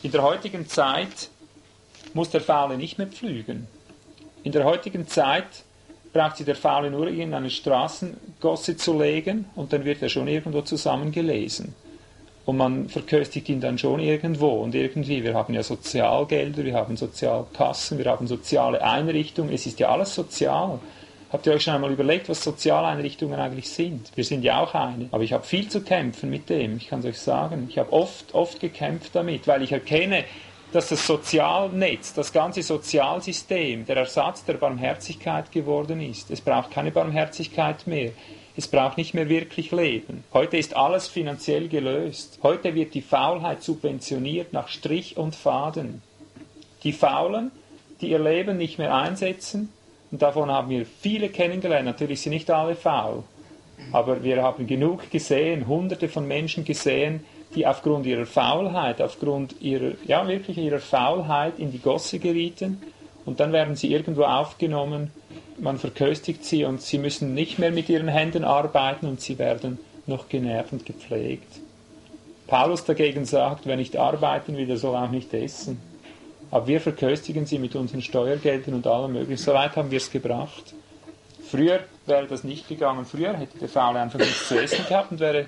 [0.01, 1.29] In der heutigen Zeit
[2.15, 3.67] muss der Faule nicht mehr pflügen.
[4.43, 5.63] In der heutigen Zeit
[6.11, 10.27] braucht sich der Faule nur in eine Straßengosse zu legen und dann wird er schon
[10.27, 11.75] irgendwo zusammengelesen.
[12.47, 15.23] Und man verköstigt ihn dann schon irgendwo und irgendwie.
[15.23, 19.53] Wir haben ja Sozialgelder, wir haben Sozialkassen, wir haben soziale Einrichtungen.
[19.53, 20.79] Es ist ja alles sozial.
[21.31, 24.11] Habt ihr euch schon einmal überlegt, was Sozialeinrichtungen eigentlich sind?
[24.15, 25.07] Wir sind ja auch eine.
[25.11, 26.75] Aber ich habe viel zu kämpfen mit dem.
[26.75, 27.67] Ich kann es euch sagen.
[27.69, 30.25] Ich habe oft, oft gekämpft damit, weil ich erkenne,
[30.73, 36.31] dass das Sozialnetz, das ganze Sozialsystem der Ersatz der Barmherzigkeit geworden ist.
[36.31, 38.11] Es braucht keine Barmherzigkeit mehr.
[38.57, 40.25] Es braucht nicht mehr wirklich Leben.
[40.33, 42.39] Heute ist alles finanziell gelöst.
[42.43, 46.01] Heute wird die Faulheit subventioniert nach Strich und Faden.
[46.83, 47.51] Die Faulen,
[48.01, 49.69] die ihr Leben nicht mehr einsetzen,
[50.11, 53.23] und davon haben wir viele kennengelernt, natürlich sind nicht alle faul,
[53.91, 59.93] aber wir haben genug gesehen, hunderte von Menschen gesehen, die aufgrund ihrer Faulheit, aufgrund ihrer,
[60.05, 62.81] ja wirklich ihrer Faulheit in die Gosse gerieten
[63.25, 65.11] und dann werden sie irgendwo aufgenommen,
[65.59, 69.79] man verköstigt sie und sie müssen nicht mehr mit ihren Händen arbeiten und sie werden
[70.07, 71.59] noch genährt und gepflegt.
[72.47, 75.79] Paulus dagegen sagt, wer nicht arbeiten will, der soll auch nicht essen.
[76.51, 79.41] Aber wir verköstigen sie mit unseren Steuergeldern und allem möglichen.
[79.41, 80.73] So weit haben wir es gebracht.
[81.49, 83.05] Früher wäre das nicht gegangen.
[83.05, 85.47] Früher hätte der Faule einfach nichts zu essen gehabt und wäre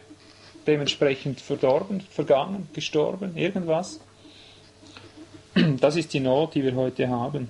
[0.66, 4.00] dementsprechend verdorben, vergangen, gestorben, irgendwas.
[5.80, 7.50] Das ist die Not, die wir heute haben.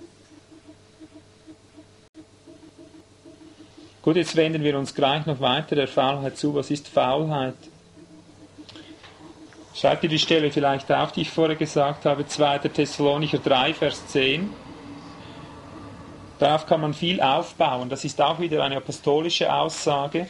[4.01, 6.53] Gut, jetzt wenden wir uns gleich noch weiter der Faulheit zu.
[6.55, 7.55] Was ist Faulheit?
[9.75, 12.59] Schreibt ihr die Stelle vielleicht auf, die ich vorher gesagt habe, 2.
[12.59, 14.49] Thessalonicher 3, Vers 10.
[16.37, 17.89] Darauf kann man viel aufbauen.
[17.89, 20.27] Das ist auch wieder eine apostolische Aussage.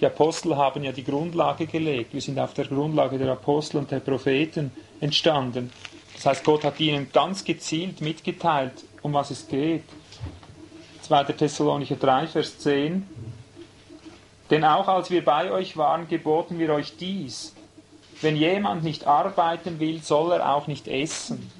[0.00, 2.14] Die Apostel haben ja die Grundlage gelegt.
[2.14, 5.72] Wir sind auf der Grundlage der Apostel und der Propheten entstanden.
[6.14, 9.84] Das heißt, Gott hat ihnen ganz gezielt mitgeteilt, um was es geht.
[11.02, 11.24] 2.
[11.24, 13.08] Thessalonicher 3, Vers 10.
[14.50, 17.54] Denn auch als wir bei euch waren, geboten wir euch dies.
[18.20, 21.50] Wenn jemand nicht arbeiten will, soll er auch nicht essen.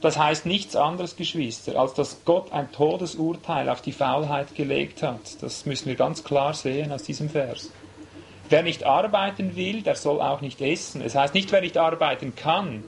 [0.00, 5.42] Das heißt nichts anderes, Geschwister, als dass Gott ein Todesurteil auf die Faulheit gelegt hat.
[5.42, 7.70] Das müssen wir ganz klar sehen aus diesem Vers.
[8.50, 11.00] Wer nicht arbeiten will, der soll auch nicht essen.
[11.00, 12.84] Es heißt nicht, wer nicht arbeiten kann.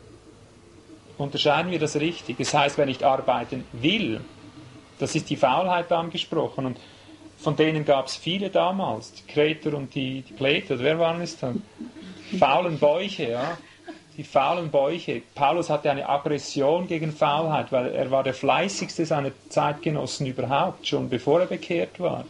[1.17, 2.39] Unterscheiden wir das richtig.
[2.39, 4.21] Es heißt, wer nicht arbeiten will.
[4.99, 6.67] Das ist die Faulheit angesprochen.
[6.67, 6.79] Und
[7.39, 9.13] von denen gab es viele damals.
[9.15, 10.79] Die Kreter und die, die Pleter.
[10.79, 11.63] Wer waren es dann?
[12.39, 13.57] Faulen Bäuche, ja
[14.17, 15.23] die faulen Bäuche.
[15.35, 21.09] Paulus hatte eine Aggression gegen Faulheit, weil er war der fleißigste seiner Zeitgenossen überhaupt, schon
[21.09, 22.25] bevor er bekehrt war.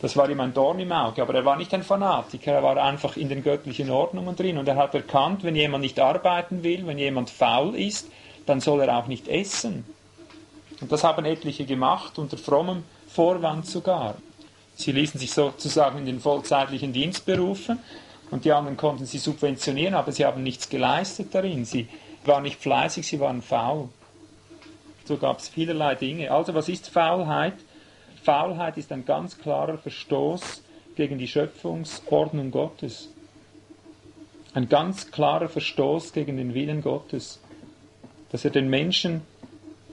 [0.00, 2.76] Das war ihm ein Dorn im Auge, aber er war nicht ein Fanatiker, er war
[2.76, 6.86] einfach in den göttlichen Ordnungen drin und er hat erkannt, wenn jemand nicht arbeiten will,
[6.86, 8.10] wenn jemand faul ist,
[8.44, 9.84] dann soll er auch nicht essen.
[10.80, 14.16] Und das haben etliche gemacht, unter frommem Vorwand sogar.
[14.74, 17.78] Sie ließen sich sozusagen in den vollzeitlichen Dienst berufen
[18.34, 21.64] und die anderen konnten sie subventionieren, aber sie haben nichts geleistet darin.
[21.64, 21.86] Sie
[22.24, 23.90] waren nicht fleißig, sie waren faul.
[25.04, 26.32] So gab es vielerlei Dinge.
[26.32, 27.54] Also was ist Faulheit?
[28.24, 30.64] Faulheit ist ein ganz klarer Verstoß
[30.96, 33.08] gegen die Schöpfungsordnung Gottes.
[34.52, 37.38] Ein ganz klarer Verstoß gegen den Willen Gottes.
[38.32, 39.20] Dass er den Menschen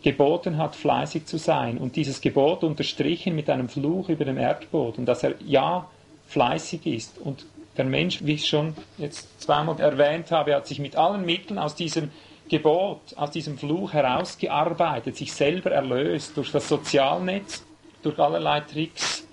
[0.01, 5.05] geboten hat, fleißig zu sein und dieses Gebot unterstrichen mit einem Fluch über dem Erdboden,
[5.05, 5.87] dass er ja
[6.25, 7.45] fleißig ist und
[7.77, 11.75] der Mensch, wie ich schon jetzt zweimal erwähnt habe, hat sich mit allen Mitteln aus
[11.75, 12.11] diesem
[12.49, 17.63] Gebot, aus diesem Fluch herausgearbeitet, sich selber erlöst durch das Sozialnetz,
[18.03, 19.25] durch allerlei Tricks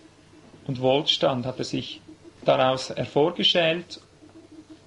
[0.68, 2.00] und Wohlstand hat er sich
[2.44, 4.00] daraus hervorgeschält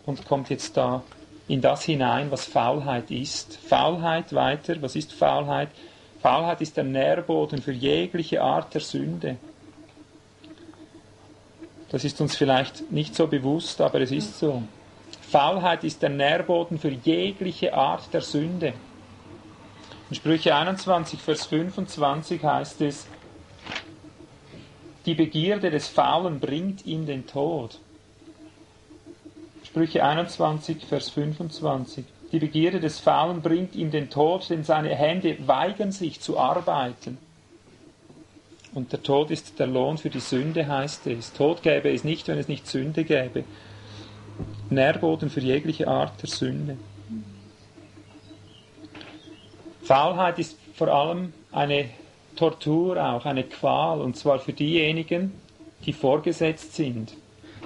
[0.06, 1.04] und kommt jetzt da
[1.48, 3.58] in das hinein, was Faulheit ist.
[3.58, 5.70] Faulheit weiter, was ist Faulheit?
[6.22, 9.38] Faulheit ist der Nährboden für jegliche Art der Sünde.
[11.92, 14.64] Das ist uns vielleicht nicht so bewusst, aber es ist so.
[15.30, 18.74] Faulheit ist der Nährboden für jegliche Art der Sünde.
[20.10, 23.08] In Sprüche 21, Vers 25 heißt es,
[25.06, 27.80] die Begierde des Faulen bringt ihm den Tod.
[29.66, 32.06] Sprüche 21, Vers 25.
[32.32, 37.18] Die Begierde des Faulen bringt ihm den Tod, denn seine Hände weigern sich zu arbeiten.
[38.74, 41.34] Und der Tod ist der Lohn für die Sünde, heißt es.
[41.34, 43.44] Tod gäbe es nicht, wenn es nicht Sünde gäbe.
[44.70, 46.78] Nährboden für jegliche Art der Sünde.
[49.84, 51.90] Faulheit ist vor allem eine
[52.38, 55.34] Tortur auch, eine Qual, und zwar für diejenigen,
[55.86, 57.14] die vorgesetzt sind.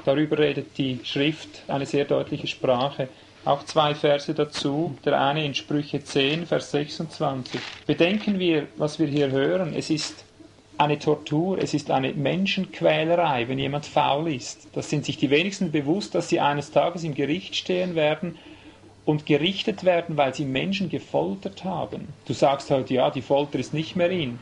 [0.05, 3.09] Darüber redet die Schrift eine sehr deutliche Sprache.
[3.43, 4.97] Auch zwei Verse dazu.
[5.05, 7.61] Der eine in Sprüche 10, Vers 26.
[7.85, 9.73] Bedenken wir, was wir hier hören.
[9.75, 10.24] Es ist
[10.77, 14.67] eine Tortur, es ist eine Menschenquälerei, wenn jemand faul ist.
[14.73, 18.37] Das sind sich die wenigsten bewusst, dass sie eines Tages im Gericht stehen werden
[19.05, 22.07] und gerichtet werden, weil sie Menschen gefoltert haben.
[22.27, 24.39] Du sagst heute, ja, die Folter ist nicht mehr in.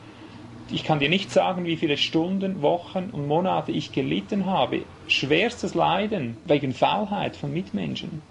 [0.70, 4.86] Ich kann dir nicht sagen, wie viele Stunden, Wochen und Monate ich gelitten habe.
[5.06, 8.22] Schwerstes Leiden wegen Faulheit von Mitmenschen,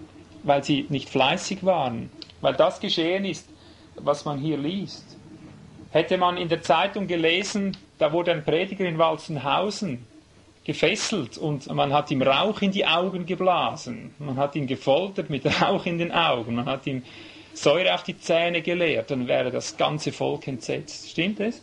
[0.42, 3.48] weil sie nicht fleißig waren, weil das geschehen ist,
[3.96, 5.16] was man hier liest.
[5.90, 10.06] Hätte man in der Zeitung gelesen, da wurde ein Prediger in Walzenhausen
[10.64, 14.14] gefesselt und man hat ihm Rauch in die Augen geblasen.
[14.18, 16.54] Man hat ihn gefoltert mit Rauch in den Augen.
[16.54, 17.02] Man hat ihm
[17.52, 19.10] Säure auf die Zähne geleert.
[19.10, 21.10] Dann wäre das ganze Volk entsetzt.
[21.10, 21.62] Stimmt es?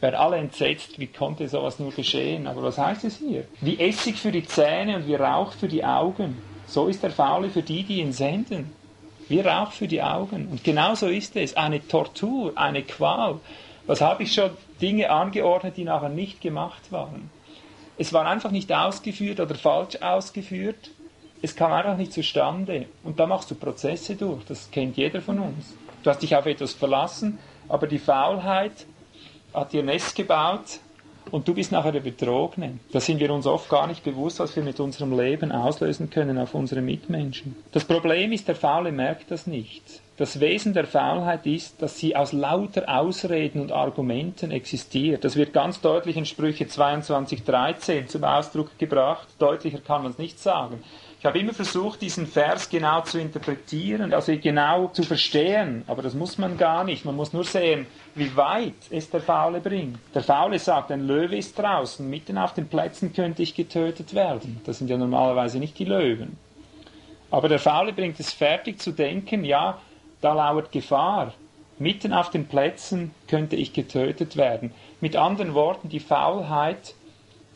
[0.00, 2.46] Wären alle entsetzt, wie konnte sowas nur geschehen?
[2.46, 3.44] Aber was heißt es hier?
[3.62, 6.36] Wie Essig für die Zähne und wie Rauch für die Augen.
[6.66, 8.72] So ist der Faule für die, die ihn senden.
[9.28, 10.48] Wie Rauch für die Augen.
[10.48, 11.56] Und genau so ist es.
[11.56, 13.40] Eine Tortur, eine Qual.
[13.86, 17.30] Was habe ich schon Dinge angeordnet, die nachher nicht gemacht waren?
[17.98, 20.90] Es war einfach nicht ausgeführt oder falsch ausgeführt.
[21.42, 22.86] Es kam einfach nicht zustande.
[23.04, 24.44] Und da machst du Prozesse durch.
[24.44, 25.74] Das kennt jeder von uns.
[26.02, 28.86] Du hast dich auf etwas verlassen, aber die Faulheit
[29.52, 30.80] hat ihr Nest gebaut
[31.30, 32.78] und du bist nachher der Betrogene.
[32.92, 36.38] Da sind wir uns oft gar nicht bewusst, was wir mit unserem Leben auslösen können
[36.38, 37.56] auf unsere Mitmenschen.
[37.72, 40.00] Das Problem ist, der Faule merkt das nicht.
[40.18, 45.24] Das Wesen der Faulheit ist, dass sie aus lauter Ausreden und Argumenten existiert.
[45.24, 49.28] Das wird ganz deutlich in Sprüche 22, 13 zum Ausdruck gebracht.
[49.38, 50.82] Deutlicher kann man es nicht sagen.
[51.18, 56.14] Ich habe immer versucht, diesen Vers genau zu interpretieren, also genau zu verstehen, aber das
[56.14, 57.04] muss man gar nicht.
[57.04, 59.98] Man muss nur sehen, wie weit es der Faule bringt.
[60.14, 64.62] Der Faule sagt, ein Löwe ist draußen, mitten auf den Plätzen könnte ich getötet werden.
[64.64, 66.38] Das sind ja normalerweise nicht die Löwen.
[67.30, 69.78] Aber der Faule bringt es fertig zu denken, ja,
[70.26, 71.32] da lauert Gefahr.
[71.78, 74.72] Mitten auf den Plätzen könnte ich getötet werden.
[75.00, 76.94] Mit anderen Worten, die Faulheit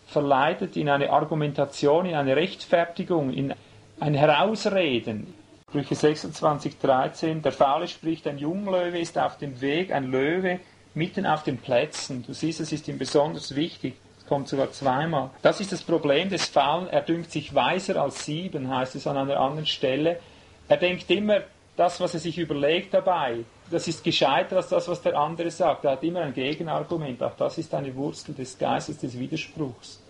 [0.07, 3.55] verleitet in eine Argumentation, in eine Rechtfertigung, in
[3.99, 5.35] ein Herausreden.
[5.69, 10.61] Sprüche 26, 13, der Faule spricht, ein Junglöwe ist auf dem Weg, ein Löwe
[10.95, 12.25] mitten auf den Plätzen.
[12.25, 13.95] Du siehst, es ist ihm besonders wichtig.
[14.19, 15.31] Es kommt sogar zweimal.
[15.43, 16.89] Das ist das Problem des Faulen.
[16.89, 20.21] Er dünkt sich weiser als sieben, heißt es an einer anderen Stelle.
[20.69, 21.41] Er denkt immer
[21.77, 23.45] das, was er sich überlegt dabei.
[23.71, 25.85] Das ist gescheiter als das, was der andere sagt.
[25.85, 27.23] Er hat immer ein Gegenargument.
[27.23, 30.01] Auch das ist eine Wurzel des Geistes des Widerspruchs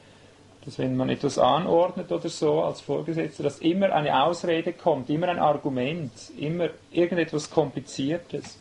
[0.65, 5.29] dass wenn man etwas anordnet oder so als Vorgesetzter, dass immer eine Ausrede kommt, immer
[5.29, 8.60] ein Argument, immer irgendetwas Kompliziertes.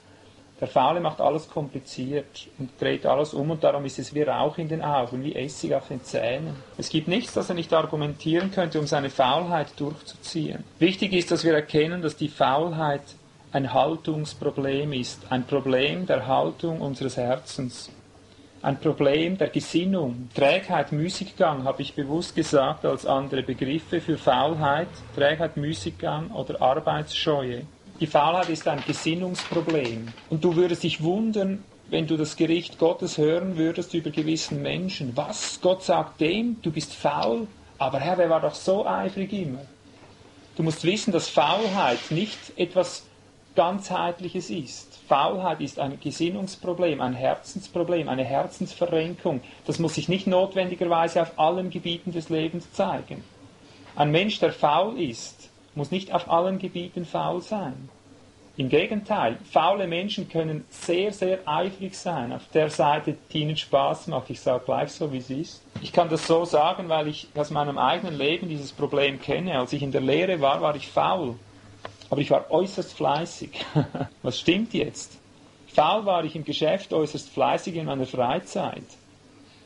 [0.60, 4.58] Der Faule macht alles kompliziert und dreht alles um und darum ist es wie Rauch
[4.58, 6.56] in den Augen, wie Essig auf den Zähnen.
[6.78, 10.64] Es gibt nichts, das er nicht argumentieren könnte, um seine Faulheit durchzuziehen.
[10.80, 13.04] Wichtig ist, dass wir erkennen, dass die Faulheit
[13.52, 17.90] ein Haltungsproblem ist, ein Problem der Haltung unseres Herzens
[18.62, 20.30] ein Problem der Gesinnung.
[20.36, 24.90] Trägheit, Müßiggang habe ich bewusst gesagt als andere Begriffe für Faulheit.
[25.16, 27.64] Trägheit, Müßiggang oder Arbeitsscheue.
[28.00, 30.08] Die Faulheit ist ein Gesinnungsproblem.
[30.30, 35.18] Und du würdest dich wundern, wenn du das Gericht Gottes hören würdest über gewissen Menschen.
[35.18, 35.60] Was?
[35.62, 37.48] Gott sagt dem, du bist faul?
[37.78, 39.66] Aber Herr, wer war doch so eifrig immer?
[40.56, 43.06] Du musst wissen, dass Faulheit nicht etwas
[43.56, 44.98] ganzheitliches ist.
[45.10, 49.42] Faulheit ist ein Gesinnungsproblem, ein Herzensproblem, eine Herzensverrenkung.
[49.66, 53.24] Das muss sich nicht notwendigerweise auf allen Gebieten des Lebens zeigen.
[53.96, 57.90] Ein Mensch, der faul ist, muss nicht auf allen Gebieten faul sein.
[58.60, 64.08] Im Gegenteil, faule Menschen können sehr, sehr eifrig sein auf der Seite, die ihnen Spaß
[64.08, 64.30] macht.
[64.30, 65.64] Ich sage gleich so, wie es ist.
[65.82, 69.58] Ich kann das so sagen, weil ich aus meinem eigenen Leben dieses Problem kenne.
[69.58, 71.36] Als ich in der Lehre war, war ich faul.
[72.10, 73.66] Aber ich war äußerst fleißig.
[74.24, 75.18] Was stimmt jetzt?
[75.68, 78.84] Faul war ich im Geschäft äußerst fleißig in meiner Freizeit.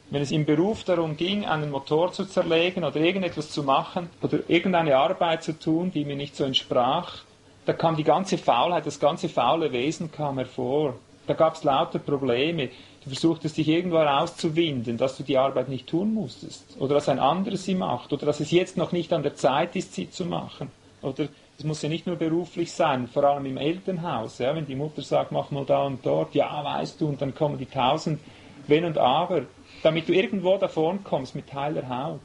[0.10, 4.40] Wenn es im Beruf darum ging, einen Motor zu zerlegen oder irgendetwas zu machen oder
[4.48, 7.24] irgendeine Arbeit zu tun, die mir nicht so entsprach,
[7.66, 10.96] da kam die ganze Faulheit, das ganze faule Wesen kam hervor.
[11.26, 12.70] Da gab es lauter Probleme.
[13.04, 16.76] Du versuchtest dich irgendwo herauszuwinden, dass du die Arbeit nicht tun musstest.
[16.80, 18.12] Oder dass ein anderes sie macht.
[18.12, 20.70] Oder dass es jetzt noch nicht an der Zeit ist, sie zu machen.
[21.02, 24.40] Oder es muss ja nicht nur beruflich sein, vor allem im Elternhaus.
[24.40, 27.36] Ja, wenn die Mutter sagt, mach mal da und dort, ja, weißt du, und dann
[27.36, 28.20] kommen die tausend
[28.68, 29.44] Wenn und Aber,
[29.84, 32.22] damit du irgendwo davon kommst mit heiler Haut.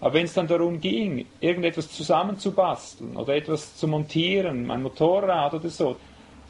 [0.00, 5.68] Aber wenn es dann darum ging, irgendetwas zusammenzubasteln oder etwas zu montieren, ein Motorrad oder
[5.70, 5.96] so,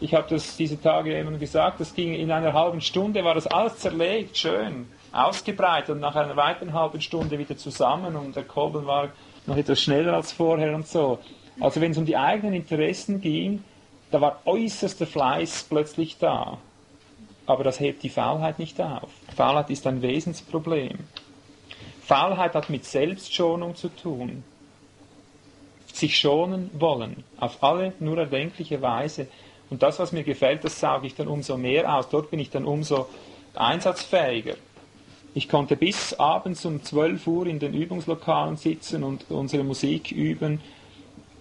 [0.01, 3.47] ich habe das diese Tage eben gesagt, das ging in einer halben Stunde, war das
[3.47, 8.87] alles zerlegt, schön, ausgebreitet und nach einer weiteren halben Stunde wieder zusammen und der Kolben
[8.87, 9.09] war
[9.47, 11.19] noch etwas schneller als vorher und so.
[11.59, 13.65] Also wenn es um die eigenen Interessen ging,
[14.11, 16.59] da war äußerster Fleiß plötzlich da.
[17.49, 19.09] Aber das hebt die Faulheit nicht auf.
[19.35, 20.99] Faulheit ist ein Wesensproblem.
[22.03, 24.45] Faulheit hat mit Selbstschonung zu tun.
[25.91, 29.29] Sich schonen wollen, auf alle nur erdenkliche Weise.
[29.71, 32.11] Und das, was mir gefällt, das sauge ich dann umso mehr aus.
[32.11, 33.09] Dort bin ich dann umso
[33.55, 34.57] einsatzfähiger.
[35.33, 40.61] Ich konnte bis abends um 12 Uhr in den Übungslokalen sitzen und unsere Musik üben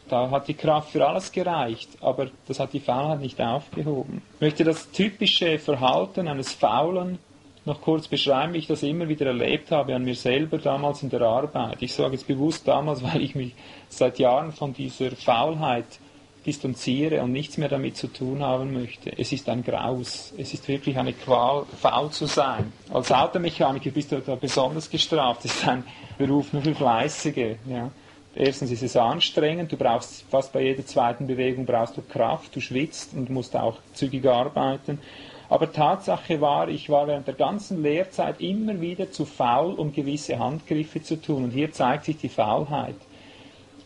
[0.10, 4.22] da hat die Kraft für alles gereicht, aber das hat die Faulheit nicht aufgehoben.
[4.36, 7.20] Ich möchte das typische Verhalten eines Faulen
[7.66, 11.10] noch kurz beschreiben, wie ich das immer wieder erlebt habe an mir selber damals in
[11.10, 11.82] der Arbeit.
[11.82, 13.54] Ich sage jetzt bewusst damals, weil ich mich
[13.90, 15.86] seit Jahren von dieser Faulheit
[16.48, 19.12] distanziere und nichts mehr damit zu tun haben möchte.
[19.18, 20.34] Es ist ein Graus.
[20.38, 22.72] Es ist wirklich eine Qual, faul zu sein.
[22.92, 25.44] Als Automechaniker bist du da besonders gestraft.
[25.44, 25.84] Es ist ein
[26.18, 27.58] Beruf nur für Fleißige.
[27.70, 27.92] Ja.
[28.40, 32.62] Erstens ist es anstrengend, du brauchst fast bei jeder zweiten Bewegung brauchst du Kraft, du
[32.62, 35.00] schwitzt und musst auch zügig arbeiten.
[35.50, 40.38] Aber Tatsache war, ich war während der ganzen Lehrzeit immer wieder zu faul, um gewisse
[40.38, 41.46] Handgriffe zu tun.
[41.46, 42.98] Und hier zeigt sich die Faulheit.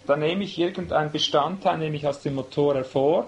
[0.06, 3.28] Da nehme ich irgendein Bestandteil, nehme ich aus dem Motor hervor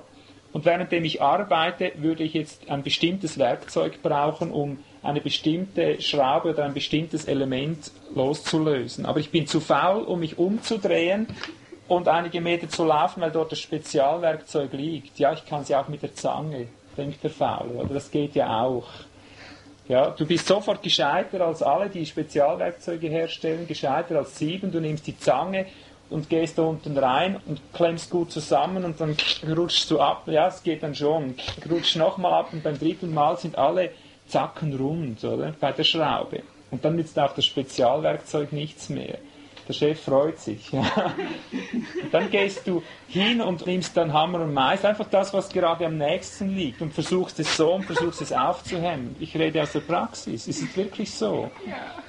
[0.51, 6.51] und währenddem ich arbeite, würde ich jetzt ein bestimmtes Werkzeug brauchen, um eine bestimmte Schraube
[6.51, 9.06] oder ein bestimmtes Element loszulösen.
[9.06, 11.28] Aber ich bin zu faul, um mich umzudrehen
[11.88, 15.20] und einige Meter zu laufen, weil dort das Spezialwerkzeug liegt.
[15.20, 18.64] Ja, ich kann sie auch mit der Zange, denkt der Faule, oder das geht ja
[18.64, 18.88] auch.
[19.89, 24.72] Ja, du bist sofort gescheiter als alle, die Spezialwerkzeuge herstellen, gescheiter als sieben.
[24.72, 25.66] Du nimmst die Zange
[26.10, 30.24] und gehst da unten rein und klemmst gut zusammen und dann rutschst du ab.
[30.28, 31.36] Ja, es geht dann schon.
[31.70, 33.89] Rutschst nochmal ab und beim dritten Mal sind alle
[34.28, 35.53] Zacken rund, oder?
[35.59, 36.43] Bei der Schraube.
[36.71, 39.19] Und dann nützt auch das Spezialwerkzeug nichts mehr.
[39.67, 40.71] Der Chef freut sich.
[40.71, 41.13] Ja.
[42.11, 45.97] Dann gehst du hin und nimmst dann Hammer und Mais, einfach das, was gerade am
[45.97, 49.15] nächsten liegt und versuchst es so und versuchst es aufzuhemmen.
[49.19, 50.47] Ich rede aus der Praxis.
[50.47, 51.49] Ist es wirklich so?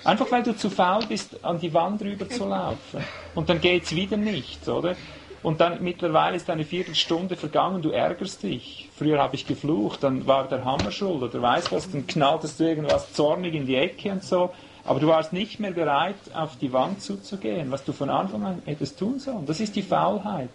[0.03, 3.05] Einfach weil du zu faul bist, an die Wand rüber zu laufen.
[3.35, 4.97] Und dann geht es wieder nicht, oder?
[5.45, 8.89] Und dann mittlerweile ist eine Viertelstunde vergangen, du ärgerst dich.
[8.97, 12.65] Früher habe ich geflucht, dann war der Hammer schuld oder weißt was, dann knalltest du
[12.65, 14.55] irgendwas zornig in die Ecke und so.
[14.87, 18.63] Aber du warst nicht mehr bereit, auf die Wand zuzugehen, was du von Anfang an
[18.65, 19.45] hättest tun sollen.
[19.45, 20.49] Das ist die Faulheit.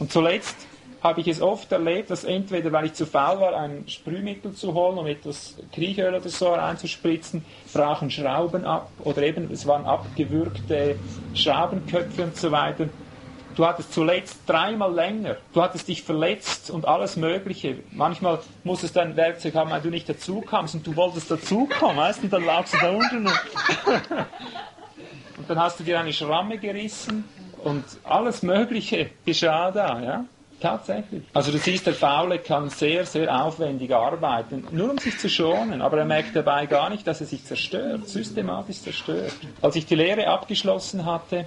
[0.00, 0.56] Und zuletzt
[1.00, 4.74] habe ich es oft erlebt, dass entweder, weil ich zu faul war, ein Sprühmittel zu
[4.74, 10.96] holen, um etwas Kriechöl oder so reinzuspritzen, brachen Schrauben ab oder eben es waren abgewürgte
[11.34, 12.88] Schraubenköpfe und so weiter.
[13.58, 15.36] Du hattest zuletzt dreimal länger.
[15.52, 17.78] Du hattest dich verletzt und alles Mögliche.
[17.90, 22.20] Manchmal musstest du ein Werkzeug haben, weil du nicht dazukamst und du wolltest dazukommen, weißt
[22.20, 23.26] du, und dann lagst du da unten.
[23.26, 23.26] Und,
[25.38, 27.24] und dann hast du dir eine Schramme gerissen
[27.64, 30.24] und alles Mögliche geschah da, ja.
[30.60, 31.24] Tatsächlich.
[31.34, 35.82] Also du siehst, der Faule kann sehr, sehr aufwendig arbeiten, nur um sich zu schonen,
[35.82, 39.34] aber er merkt dabei gar nicht, dass er sich zerstört, systematisch zerstört.
[39.62, 41.46] Als ich die Lehre abgeschlossen hatte,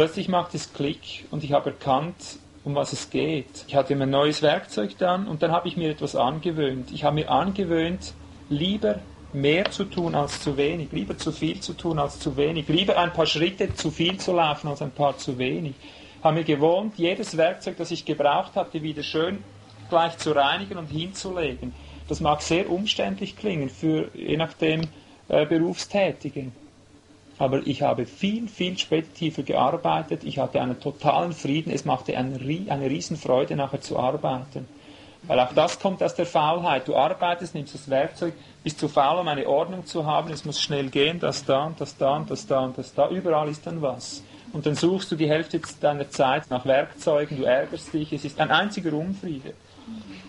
[0.00, 3.66] Plötzlich macht es Klick und ich habe erkannt, um was es geht.
[3.68, 6.90] Ich hatte mir ein neues Werkzeug dann und dann habe ich mir etwas angewöhnt.
[6.90, 8.14] Ich habe mir angewöhnt,
[8.48, 9.00] lieber
[9.34, 12.96] mehr zu tun als zu wenig, lieber zu viel zu tun als zu wenig, lieber
[12.96, 15.74] ein paar Schritte zu viel zu laufen als ein paar zu wenig.
[16.16, 19.44] Ich habe mir gewohnt, jedes Werkzeug, das ich gebraucht hatte, wieder schön
[19.90, 21.74] gleich zu reinigen und hinzulegen.
[22.08, 24.80] Das mag sehr umständlich klingen für je nachdem
[25.28, 26.52] äh, Berufstätigen
[27.40, 30.24] aber ich habe viel, viel speditiver gearbeitet.
[30.24, 31.72] Ich hatte einen totalen Frieden.
[31.72, 34.68] Es machte eine, eine Riesenfreude, nachher zu arbeiten.
[35.22, 36.86] Weil auch das kommt aus der Faulheit.
[36.86, 40.30] Du arbeitest, nimmst das Werkzeug, bist zu faul, um eine Ordnung zu haben.
[40.30, 43.08] Es muss schnell gehen, das da und das da und das da und das da.
[43.08, 44.22] Überall ist dann was.
[44.52, 48.12] Und dann suchst du die Hälfte deiner Zeit nach Werkzeugen, du ärgerst dich.
[48.12, 49.54] Es ist ein einziger Unfriede.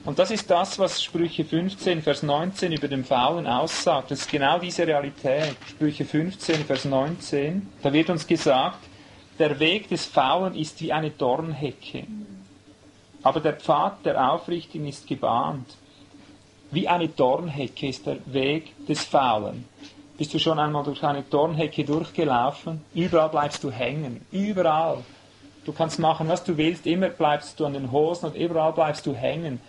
[0.03, 4.09] Und das ist das, was Sprüche 15, Vers 19 über den Faulen aussagt.
[4.09, 5.55] Das ist genau diese Realität.
[5.69, 7.69] Sprüche 15, Vers 19.
[7.83, 8.79] Da wird uns gesagt,
[9.37, 12.05] der Weg des Faulen ist wie eine Dornhecke.
[13.21, 15.77] Aber der Pfad der Aufrichtigen ist gebahnt.
[16.71, 19.65] Wie eine Dornhecke ist der Weg des Faulen.
[20.17, 22.81] Bist du schon einmal durch eine Dornhecke durchgelaufen?
[22.95, 24.25] Überall bleibst du hängen.
[24.31, 25.03] Überall.
[25.63, 26.87] Du kannst machen, was du willst.
[26.87, 29.59] Immer bleibst du an den Hosen und überall bleibst du hängen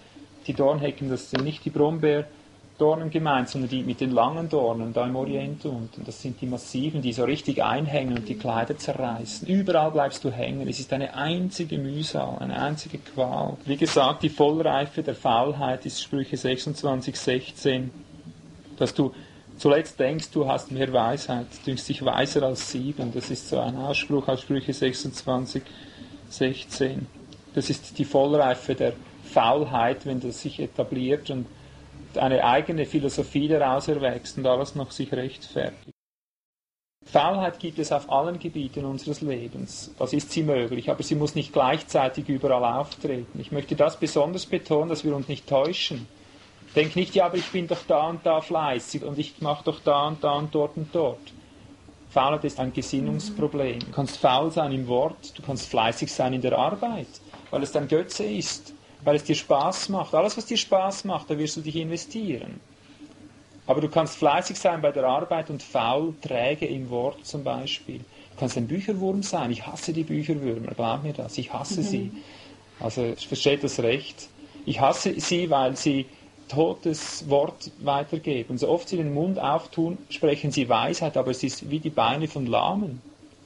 [0.47, 5.07] die Dornhecken, das sind nicht die Brombeerdornen gemeint, sondern die mit den langen Dornen da
[5.07, 6.05] im Orient unten.
[6.05, 9.47] Das sind die massiven, die so richtig einhängen und die Kleider zerreißen.
[9.49, 10.69] Überall bleibst du hängen.
[10.69, 13.57] Es ist eine einzige Mühsal, eine einzige Qual.
[13.65, 17.91] Wie gesagt, die Vollreife der Faulheit ist Sprüche 26, 16,
[18.79, 19.13] dass du
[19.59, 23.13] zuletzt denkst, du hast mehr Weisheit, dünkst dich weiser als sieben.
[23.15, 25.63] Das ist so ein Ausspruch aus Sprüche 26,
[26.31, 27.07] 16.
[27.55, 28.95] Das ist die Vollreife der
[29.33, 31.47] Faulheit, wenn das sich etabliert und
[32.17, 35.97] eine eigene Philosophie daraus erwächst und alles noch sich rechtfertigt.
[37.05, 39.93] Faulheit gibt es auf allen Gebieten unseres Lebens.
[39.99, 43.41] Das ist sie möglich, aber sie muss nicht gleichzeitig überall auftreten.
[43.41, 46.07] Ich möchte das besonders betonen, dass wir uns nicht täuschen.
[46.77, 49.81] Denk nicht, ja, aber ich bin doch da und da fleißig und ich mache doch
[49.81, 51.33] da und da und dort und dort.
[52.09, 53.81] Faulheit ist ein Gesinnungsproblem.
[53.81, 57.09] Du kannst faul sein im Wort, du kannst fleißig sein in der Arbeit,
[57.51, 58.75] weil es dein Götze ist
[59.05, 60.15] weil es dir Spaß macht.
[60.15, 62.61] Alles, was dir Spaß macht, da wirst du dich investieren.
[63.67, 67.99] Aber du kannst fleißig sein bei der Arbeit und faul, träge im Wort zum Beispiel.
[67.99, 69.51] Du kannst ein Bücherwurm sein.
[69.53, 71.39] Ich hasse die Bücherwürmer, glaub mir das.
[71.39, 71.85] Ich hasse mhm.
[71.85, 72.11] sie.
[72.81, 74.29] Also ich verstehe das recht.
[74.67, 76.07] Ich hasse sie, weil sie
[76.49, 78.59] totes Wort weitergeben.
[78.59, 82.29] So oft sie den Mund auftun, sprechen sie Weisheit, aber es ist wie die Beine
[82.29, 83.01] von Lahmen.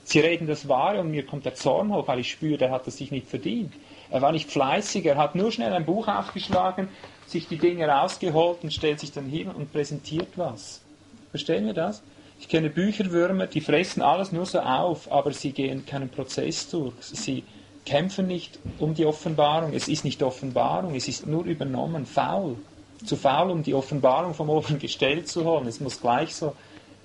[0.05, 2.87] Sie reden das Wahre und mir kommt der Zorn hoch, weil ich spüre, der hat
[2.87, 3.73] es sich nicht verdient.
[4.11, 6.89] Er war nicht fleißig, er hat nur schnell ein Buch aufgeschlagen,
[7.27, 10.83] sich die Dinge rausgeholt und stellt sich dann hin und präsentiert was.
[11.31, 12.03] Verstehen wir das?
[12.39, 16.95] Ich kenne Bücherwürmer, die fressen alles nur so auf, aber sie gehen keinen Prozess durch.
[17.01, 17.45] Sie
[17.87, 19.73] kämpfen nicht um die Offenbarung.
[19.73, 22.57] Es ist nicht Offenbarung, es ist nur übernommen, faul.
[23.05, 25.67] Zu faul, um die Offenbarung vom oben gestellt zu holen.
[25.67, 26.55] Es muss gleich so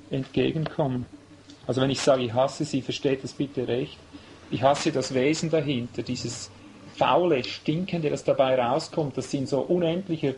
[0.10, 1.06] entgegenkommen.
[1.68, 3.98] Also wenn ich sage, ich hasse sie, versteht das bitte recht.
[4.50, 6.50] Ich hasse das Wesen dahinter, dieses
[7.02, 10.34] faule, stinkende, das dabei rauskommt, das in so unendlicher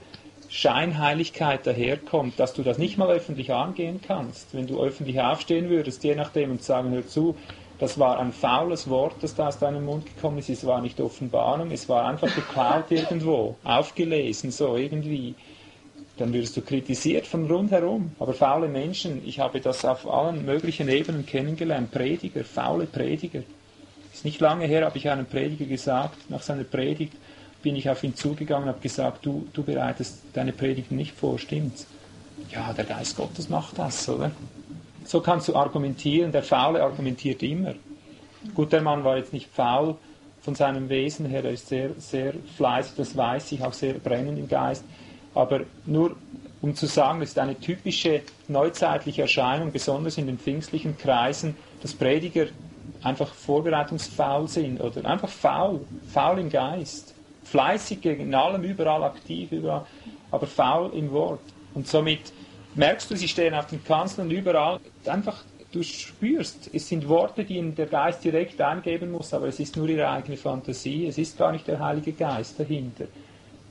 [0.48, 4.54] Scheinheiligkeit daherkommt, dass du das nicht mal öffentlich angehen kannst.
[4.54, 7.36] Wenn du öffentlich aufstehen würdest, je nachdem, und sagen, hör zu,
[7.80, 10.50] Das war ein faules Wort, das da aus deinem Mund gekommen ist.
[10.50, 15.36] Es war nicht Offenbarung, es war einfach geklaut irgendwo, aufgelesen, so irgendwie.
[16.18, 18.12] Dann wirst du kritisiert von rundherum.
[18.20, 21.92] Aber faule Menschen, ich habe das auf allen möglichen Ebenen kennengelernt.
[21.92, 23.42] Prediger, faule Prediger.
[24.14, 27.14] Ist nicht lange her, habe ich einem Prediger gesagt, nach seiner Predigt
[27.64, 31.40] bin ich auf ihn zugegangen und habe gesagt, du, du bereitest deine Predigt nicht vor,
[31.40, 31.88] stimmt's?
[32.52, 34.32] Ja, der Geist Gottes macht das, oder?
[35.06, 37.74] So kannst du argumentieren, der Faule argumentiert immer.
[38.54, 39.96] Gut, der Mann war jetzt nicht faul
[40.42, 44.38] von seinem Wesen her, er ist sehr, sehr fleißig, das weiß ich, auch sehr brennend
[44.38, 44.84] im Geist.
[45.34, 46.16] Aber nur
[46.62, 51.94] um zu sagen, das ist eine typische neuzeitliche Erscheinung, besonders in den pfingstlichen Kreisen, dass
[51.94, 52.48] Prediger
[53.04, 55.82] einfach vorbereitungsfaul sind oder einfach faul,
[56.12, 57.14] faul im Geist.
[57.44, 59.86] Fleißig in allem, überall aktiv, überall,
[60.32, 61.42] aber faul im Wort.
[61.74, 62.32] Und somit
[62.76, 64.80] merkst du, sie stehen auf den Kanzeln überall.
[65.06, 69.76] Einfach, du spürst, es sind Worte, die der Geist direkt eingeben muss, aber es ist
[69.76, 71.08] nur ihre eigene Fantasie.
[71.08, 73.06] Es ist gar nicht der Heilige Geist dahinter.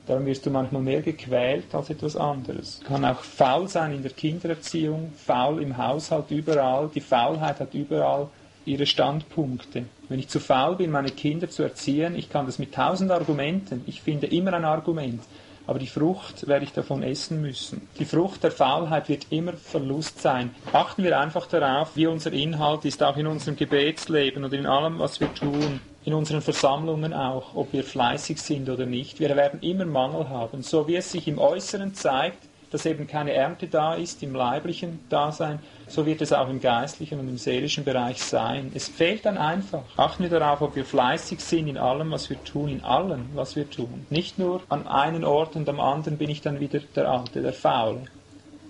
[0.06, 2.80] Darum wirst du manchmal mehr gequält als etwas anderes.
[2.84, 6.90] Kann auch faul sein in der Kindererziehung, faul im Haushalt, überall.
[6.92, 8.28] Die Faulheit hat überall
[8.64, 9.84] ihre Standpunkte.
[10.08, 13.82] Wenn ich zu faul bin, meine Kinder zu erziehen, ich kann das mit tausend Argumenten,
[13.86, 15.22] ich finde immer ein Argument,
[15.66, 17.88] aber die Frucht werde ich davon essen müssen.
[17.98, 20.50] Die Frucht der Faulheit wird immer Verlust sein.
[20.72, 24.98] Achten wir einfach darauf, wie unser Inhalt ist, auch in unserem Gebetsleben und in allem,
[24.98, 29.20] was wir tun, in unseren Versammlungen auch, ob wir fleißig sind oder nicht.
[29.20, 30.62] Wir werden immer Mangel haben.
[30.62, 35.00] So wie es sich im Äußeren zeigt, dass eben keine Ernte da ist im leiblichen
[35.08, 38.72] Dasein, so wird es auch im geistlichen und im seelischen Bereich sein.
[38.74, 39.82] Es fehlt dann einfach.
[39.96, 43.56] Achten wir darauf, ob wir fleißig sind in allem, was wir tun, in allem, was
[43.56, 44.06] wir tun.
[44.08, 47.52] Nicht nur an einem Ort und am anderen bin ich dann wieder der Alte, der
[47.52, 48.04] Faule.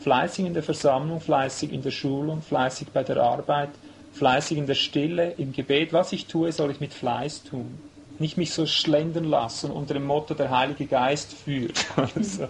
[0.00, 3.70] Fleißig in der Versammlung, fleißig in der Schulung, fleißig bei der Arbeit,
[4.14, 5.92] fleißig in der Stille, im Gebet.
[5.92, 7.78] Was ich tue, soll ich mit Fleiß tun.
[8.22, 11.76] Nicht mich so schlendern lassen unter dem Motto, der Heilige Geist führt.
[12.20, 12.46] so,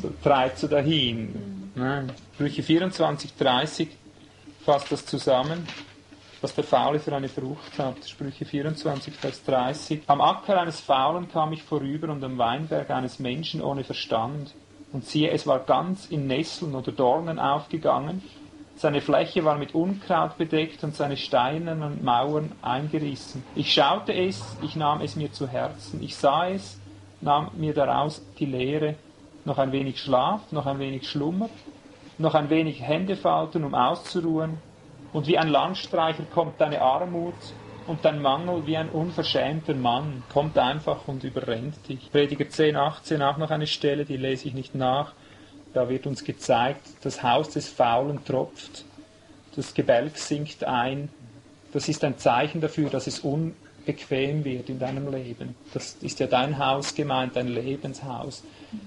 [0.00, 1.72] so treibt so dahin.
[1.74, 2.12] Nein.
[2.34, 3.88] Sprüche 24, 30
[4.64, 5.66] fasst das zusammen,
[6.40, 8.08] was der Faule für eine Frucht hat.
[8.08, 10.02] Sprüche 24, Vers 30.
[10.06, 14.54] Am Acker eines Faulen kam ich vorüber und am Weinberg eines Menschen ohne Verstand.
[14.92, 18.22] Und siehe, es war ganz in Nesseln oder Dornen aufgegangen.
[18.76, 23.44] Seine Fläche war mit Unkraut bedeckt und seine steinernen Mauern eingerissen.
[23.54, 26.02] Ich schaute es, ich nahm es mir zu Herzen.
[26.02, 26.80] Ich sah es,
[27.20, 28.96] nahm mir daraus die Lehre
[29.44, 31.48] noch ein wenig Schlaf, noch ein wenig Schlummer,
[32.18, 34.58] noch ein wenig Hände falten, um auszuruhen,
[35.12, 37.34] und wie ein Landstreicher kommt deine Armut
[37.86, 42.10] und dein Mangel wie ein unverschämter Mann, kommt einfach und überrennt dich.
[42.10, 45.12] Prediger 10, 18, auch noch eine Stelle, die lese ich nicht nach.
[45.74, 48.84] Da wird uns gezeigt, das Haus des Faulen tropft,
[49.56, 51.08] das Gebälk sinkt ein.
[51.72, 55.54] Das ist ein Zeichen dafür, dass es unbequem wird in deinem Leben.
[55.72, 58.42] Das ist ja dein Haus gemeint, dein Lebenshaus.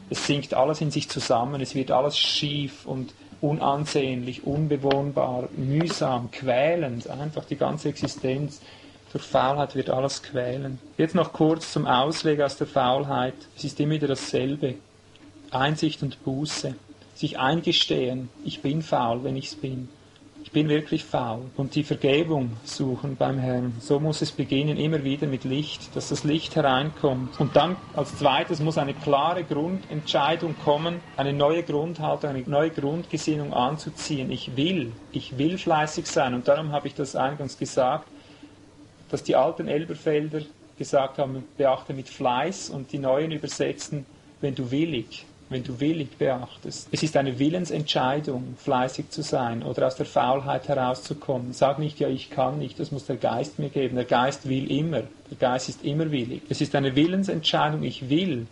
[0.10, 7.08] Es sinkt alles in sich zusammen, es wird alles schief und unansehnlich, unbewohnbar, mühsam, quälend,
[7.10, 8.62] einfach die ganze Existenz.
[9.12, 10.80] Durch Faulheit wird alles quälen.
[10.98, 13.36] Jetzt noch kurz zum Ausweg aus der Faulheit.
[13.56, 14.76] Es ist immer wieder dasselbe.
[15.56, 16.76] Einsicht und Buße.
[17.16, 19.88] Sich eingestehen, ich bin faul, wenn ich es bin
[20.56, 23.74] bin wirklich faul und die Vergebung suchen beim Herrn.
[23.82, 27.38] So muss es beginnen, immer wieder mit Licht, dass das Licht hereinkommt.
[27.41, 33.53] Und dann als zweites muss eine klare Grundentscheidung kommen, eine neue Grundhaltung, eine neue Grundgesinnung
[33.53, 34.32] anzuziehen.
[34.32, 36.34] Ich will, ich will fleißig sein.
[36.34, 38.08] Und darum habe ich das eingangs gesagt,
[39.12, 40.39] dass die alten Elberfelder
[40.78, 44.06] gesagt haben, beachte mit Fleiß und die neuen übersetzen,
[44.39, 46.88] wenn du willig wenn du willig beachtest.
[46.91, 51.54] Es ist eine Willensentscheidung, fleißig zu sein oder aus der Faulheit herauszukommen.
[51.54, 53.96] Sag nicht, ja, ich kann nicht, das muss der Geist mir geben.
[53.96, 55.04] Der Geist will immer.
[55.30, 56.41] Der Geist ist immer willig.
[56.50, 58.48] Es ist eine Willensentscheidung, ich will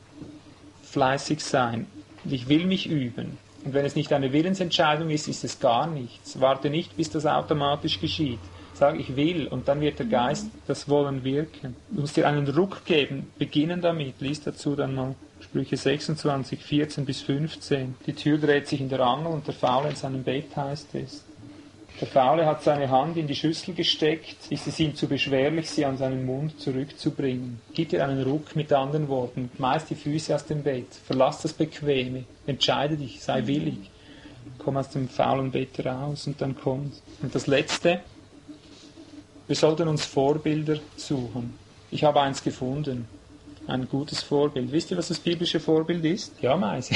[0.84, 1.88] fleißig sein
[2.24, 3.38] und ich will mich üben.
[3.66, 6.40] Und wenn es nicht eine Willensentscheidung ist, ist es gar nichts.
[6.40, 8.40] Warte nicht, bis das automatisch geschieht.
[8.74, 11.76] Sag, ich will, und dann wird der Geist das Wollen wirken.
[11.92, 14.20] Du musst dir einen Ruck geben, beginnen damit.
[14.20, 15.16] Lies dazu dann mal
[15.54, 17.94] Sprüche 26, 14 bis 15.
[18.08, 21.24] Die Tür dreht sich in der Angel und der Faule in seinem Bett heißt es.
[22.02, 25.86] Der Faule hat seine Hand in die Schüssel gesteckt, ist es ihm zu beschwerlich, sie
[25.86, 27.62] an seinen Mund zurückzubringen.
[27.72, 31.54] Gib dir einen Ruck mit anderen Worten, meist die Füße aus dem Bett, verlass das
[31.54, 33.92] Bequeme, entscheide dich, sei willig,
[34.58, 36.96] komm aus dem faulen Bett raus und dann kommt.
[37.22, 38.00] Und das Letzte,
[39.46, 41.54] wir sollten uns Vorbilder suchen.
[41.92, 43.08] Ich habe eins gefunden
[43.68, 44.72] ein gutes Vorbild.
[44.72, 46.42] Wisst ihr, was das biblische Vorbild ist?
[46.42, 46.96] Ja, Meise.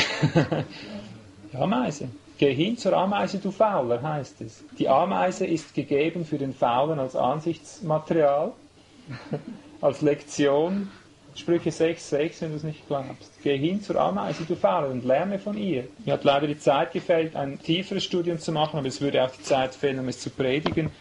[1.53, 2.09] ja, Meise.
[2.37, 4.63] Geh hin zur Ameise, du Fauler, heißt es.
[4.77, 8.51] Die Ameise ist gegeben für den Faulen als Ansichtsmaterial,
[9.81, 10.89] als Lektion.
[11.33, 13.31] Sprüche 6,6, wenn du es nicht glaubst.
[13.43, 15.87] Geh hin zur Ameise, du Fauler, und lerne von ihr.
[16.03, 19.31] Mir hat leider die Zeit gefällt, ein tieferes Studium zu machen, aber es würde auch
[19.31, 20.91] die Zeit fehlen, um es zu predigen.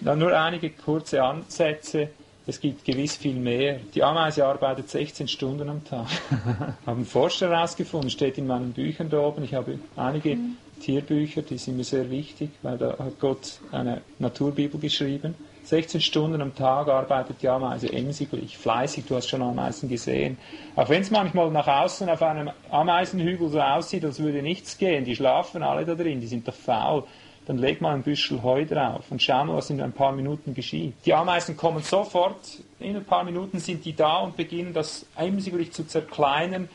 [0.00, 2.08] Dann nur einige kurze Ansätze.
[2.48, 3.80] Es gibt gewiss viel mehr.
[3.94, 6.06] Die Ameise arbeitet 16 Stunden am Tag.
[6.86, 9.42] haben Forscher herausgefunden, steht in meinen Büchern da oben.
[9.42, 10.56] Ich habe einige mhm.
[10.80, 15.34] Tierbücher, die sind mir sehr wichtig, weil da hat Gott eine Naturbibel geschrieben.
[15.64, 20.38] 16 Stunden am Tag arbeitet die Ameise emsiglich, fleißig, du hast schon Ameisen gesehen.
[20.76, 25.04] Auch wenn es manchmal nach außen auf einem Ameisenhügel so aussieht, als würde nichts gehen,
[25.04, 27.02] die schlafen alle da drin, die sind doch faul
[27.46, 30.52] dann leg mal ein Büschel Heu drauf und schau mal, was in ein paar Minuten
[30.52, 30.94] geschieht.
[31.04, 35.72] Die Ameisen kommen sofort, in ein paar Minuten sind die da und beginnen das emsiglich
[35.72, 36.68] zu zerkleinern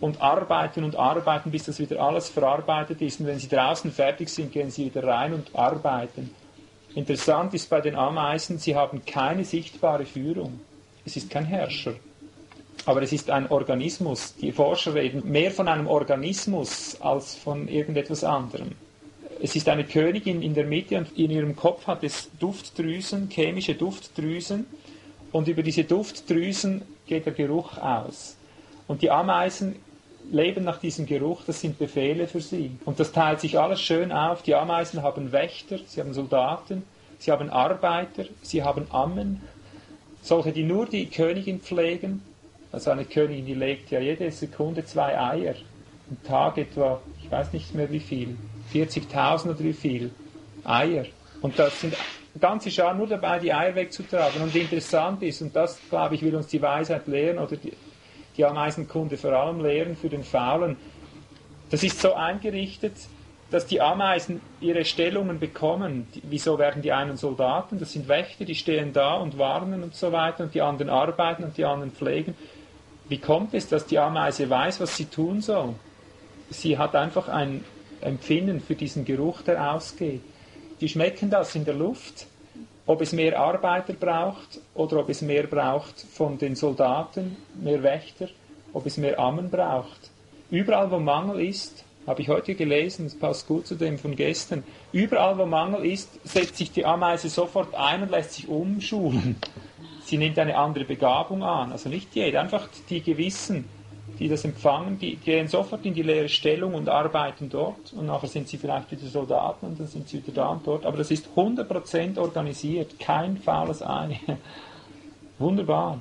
[0.00, 3.20] und arbeiten und arbeiten, bis das wieder alles verarbeitet ist.
[3.20, 6.30] Und wenn sie draußen fertig sind, gehen sie wieder rein und arbeiten.
[6.94, 10.60] Interessant ist bei den Ameisen, sie haben keine sichtbare Führung.
[11.06, 11.94] Es ist kein Herrscher.
[12.84, 14.34] Aber es ist ein Organismus.
[14.36, 18.72] Die Forscher reden mehr von einem Organismus als von irgendetwas anderem.
[19.44, 23.74] Es ist eine Königin in der Mitte und in ihrem Kopf hat es Duftdrüsen, chemische
[23.74, 24.64] Duftdrüsen.
[25.32, 28.38] Und über diese Duftdrüsen geht der Geruch aus.
[28.86, 29.76] Und die Ameisen
[30.32, 32.70] leben nach diesem Geruch, das sind Befehle für sie.
[32.86, 34.40] Und das teilt sich alles schön auf.
[34.40, 36.82] Die Ameisen haben Wächter, sie haben Soldaten,
[37.18, 39.42] sie haben Arbeiter, sie haben Ammen.
[40.22, 42.22] Solche, die nur die Königin pflegen.
[42.72, 45.56] Also eine Königin, die legt ja jede Sekunde zwei Eier.
[46.08, 47.02] Am Tag etwa,
[47.34, 48.36] weiß nicht mehr wie viel.
[48.72, 50.10] 40.000 oder wie viel
[50.64, 51.04] Eier.
[51.42, 51.94] Und das sind
[52.40, 54.40] ganze Schar nur dabei, die Eier wegzutragen.
[54.42, 57.72] Und interessant ist, und das, glaube ich, will uns die Weisheit lehren, oder die,
[58.36, 60.76] die Ameisenkunde vor allem lehren für den Faulen,
[61.70, 62.94] das ist so eingerichtet,
[63.50, 66.06] dass die Ameisen ihre Stellungen bekommen.
[66.22, 67.78] Wieso werden die einen Soldaten?
[67.78, 71.44] Das sind Wächter, die stehen da und warnen und so weiter, und die anderen arbeiten
[71.44, 72.34] und die anderen pflegen.
[73.08, 75.74] Wie kommt es, dass die Ameise weiß, was sie tun soll?
[76.50, 77.64] Sie hat einfach ein
[78.00, 80.20] Empfinden für diesen Geruch, der ausgeht.
[80.80, 82.26] Die schmecken das in der Luft,
[82.86, 88.28] ob es mehr Arbeiter braucht oder ob es mehr braucht von den Soldaten, mehr Wächter,
[88.72, 90.10] ob es mehr Ammen braucht.
[90.50, 94.62] Überall, wo Mangel ist, habe ich heute gelesen, das passt gut zu dem von gestern,
[94.92, 99.36] überall, wo Mangel ist, setzt sich die Ameise sofort ein und lässt sich umschulen.
[100.04, 103.64] Sie nimmt eine andere Begabung an, also nicht jeder, einfach die Gewissen
[104.18, 108.28] die das empfangen, die gehen sofort in die leere Stellung und arbeiten dort und nachher
[108.28, 110.86] sind sie vielleicht wieder Soldaten und dann sind sie wieder da und dort.
[110.86, 114.20] Aber das ist 100% organisiert, kein faules Ei.
[115.38, 116.00] Wunderbar.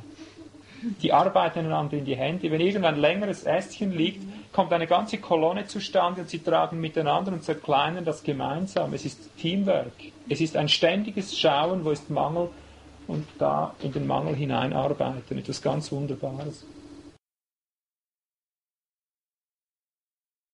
[1.02, 2.52] Die arbeiten einander in die Hände.
[2.52, 7.44] Wenn irgendein längeres Ästchen liegt, kommt eine ganze Kolonne zustande und sie tragen miteinander und
[7.44, 8.94] zerkleinern das gemeinsam.
[8.94, 9.94] Es ist Teamwork.
[10.28, 12.50] Es ist ein ständiges Schauen, wo ist Mangel
[13.08, 15.38] und da in den Mangel hineinarbeiten.
[15.38, 16.66] Etwas ganz Wunderbares.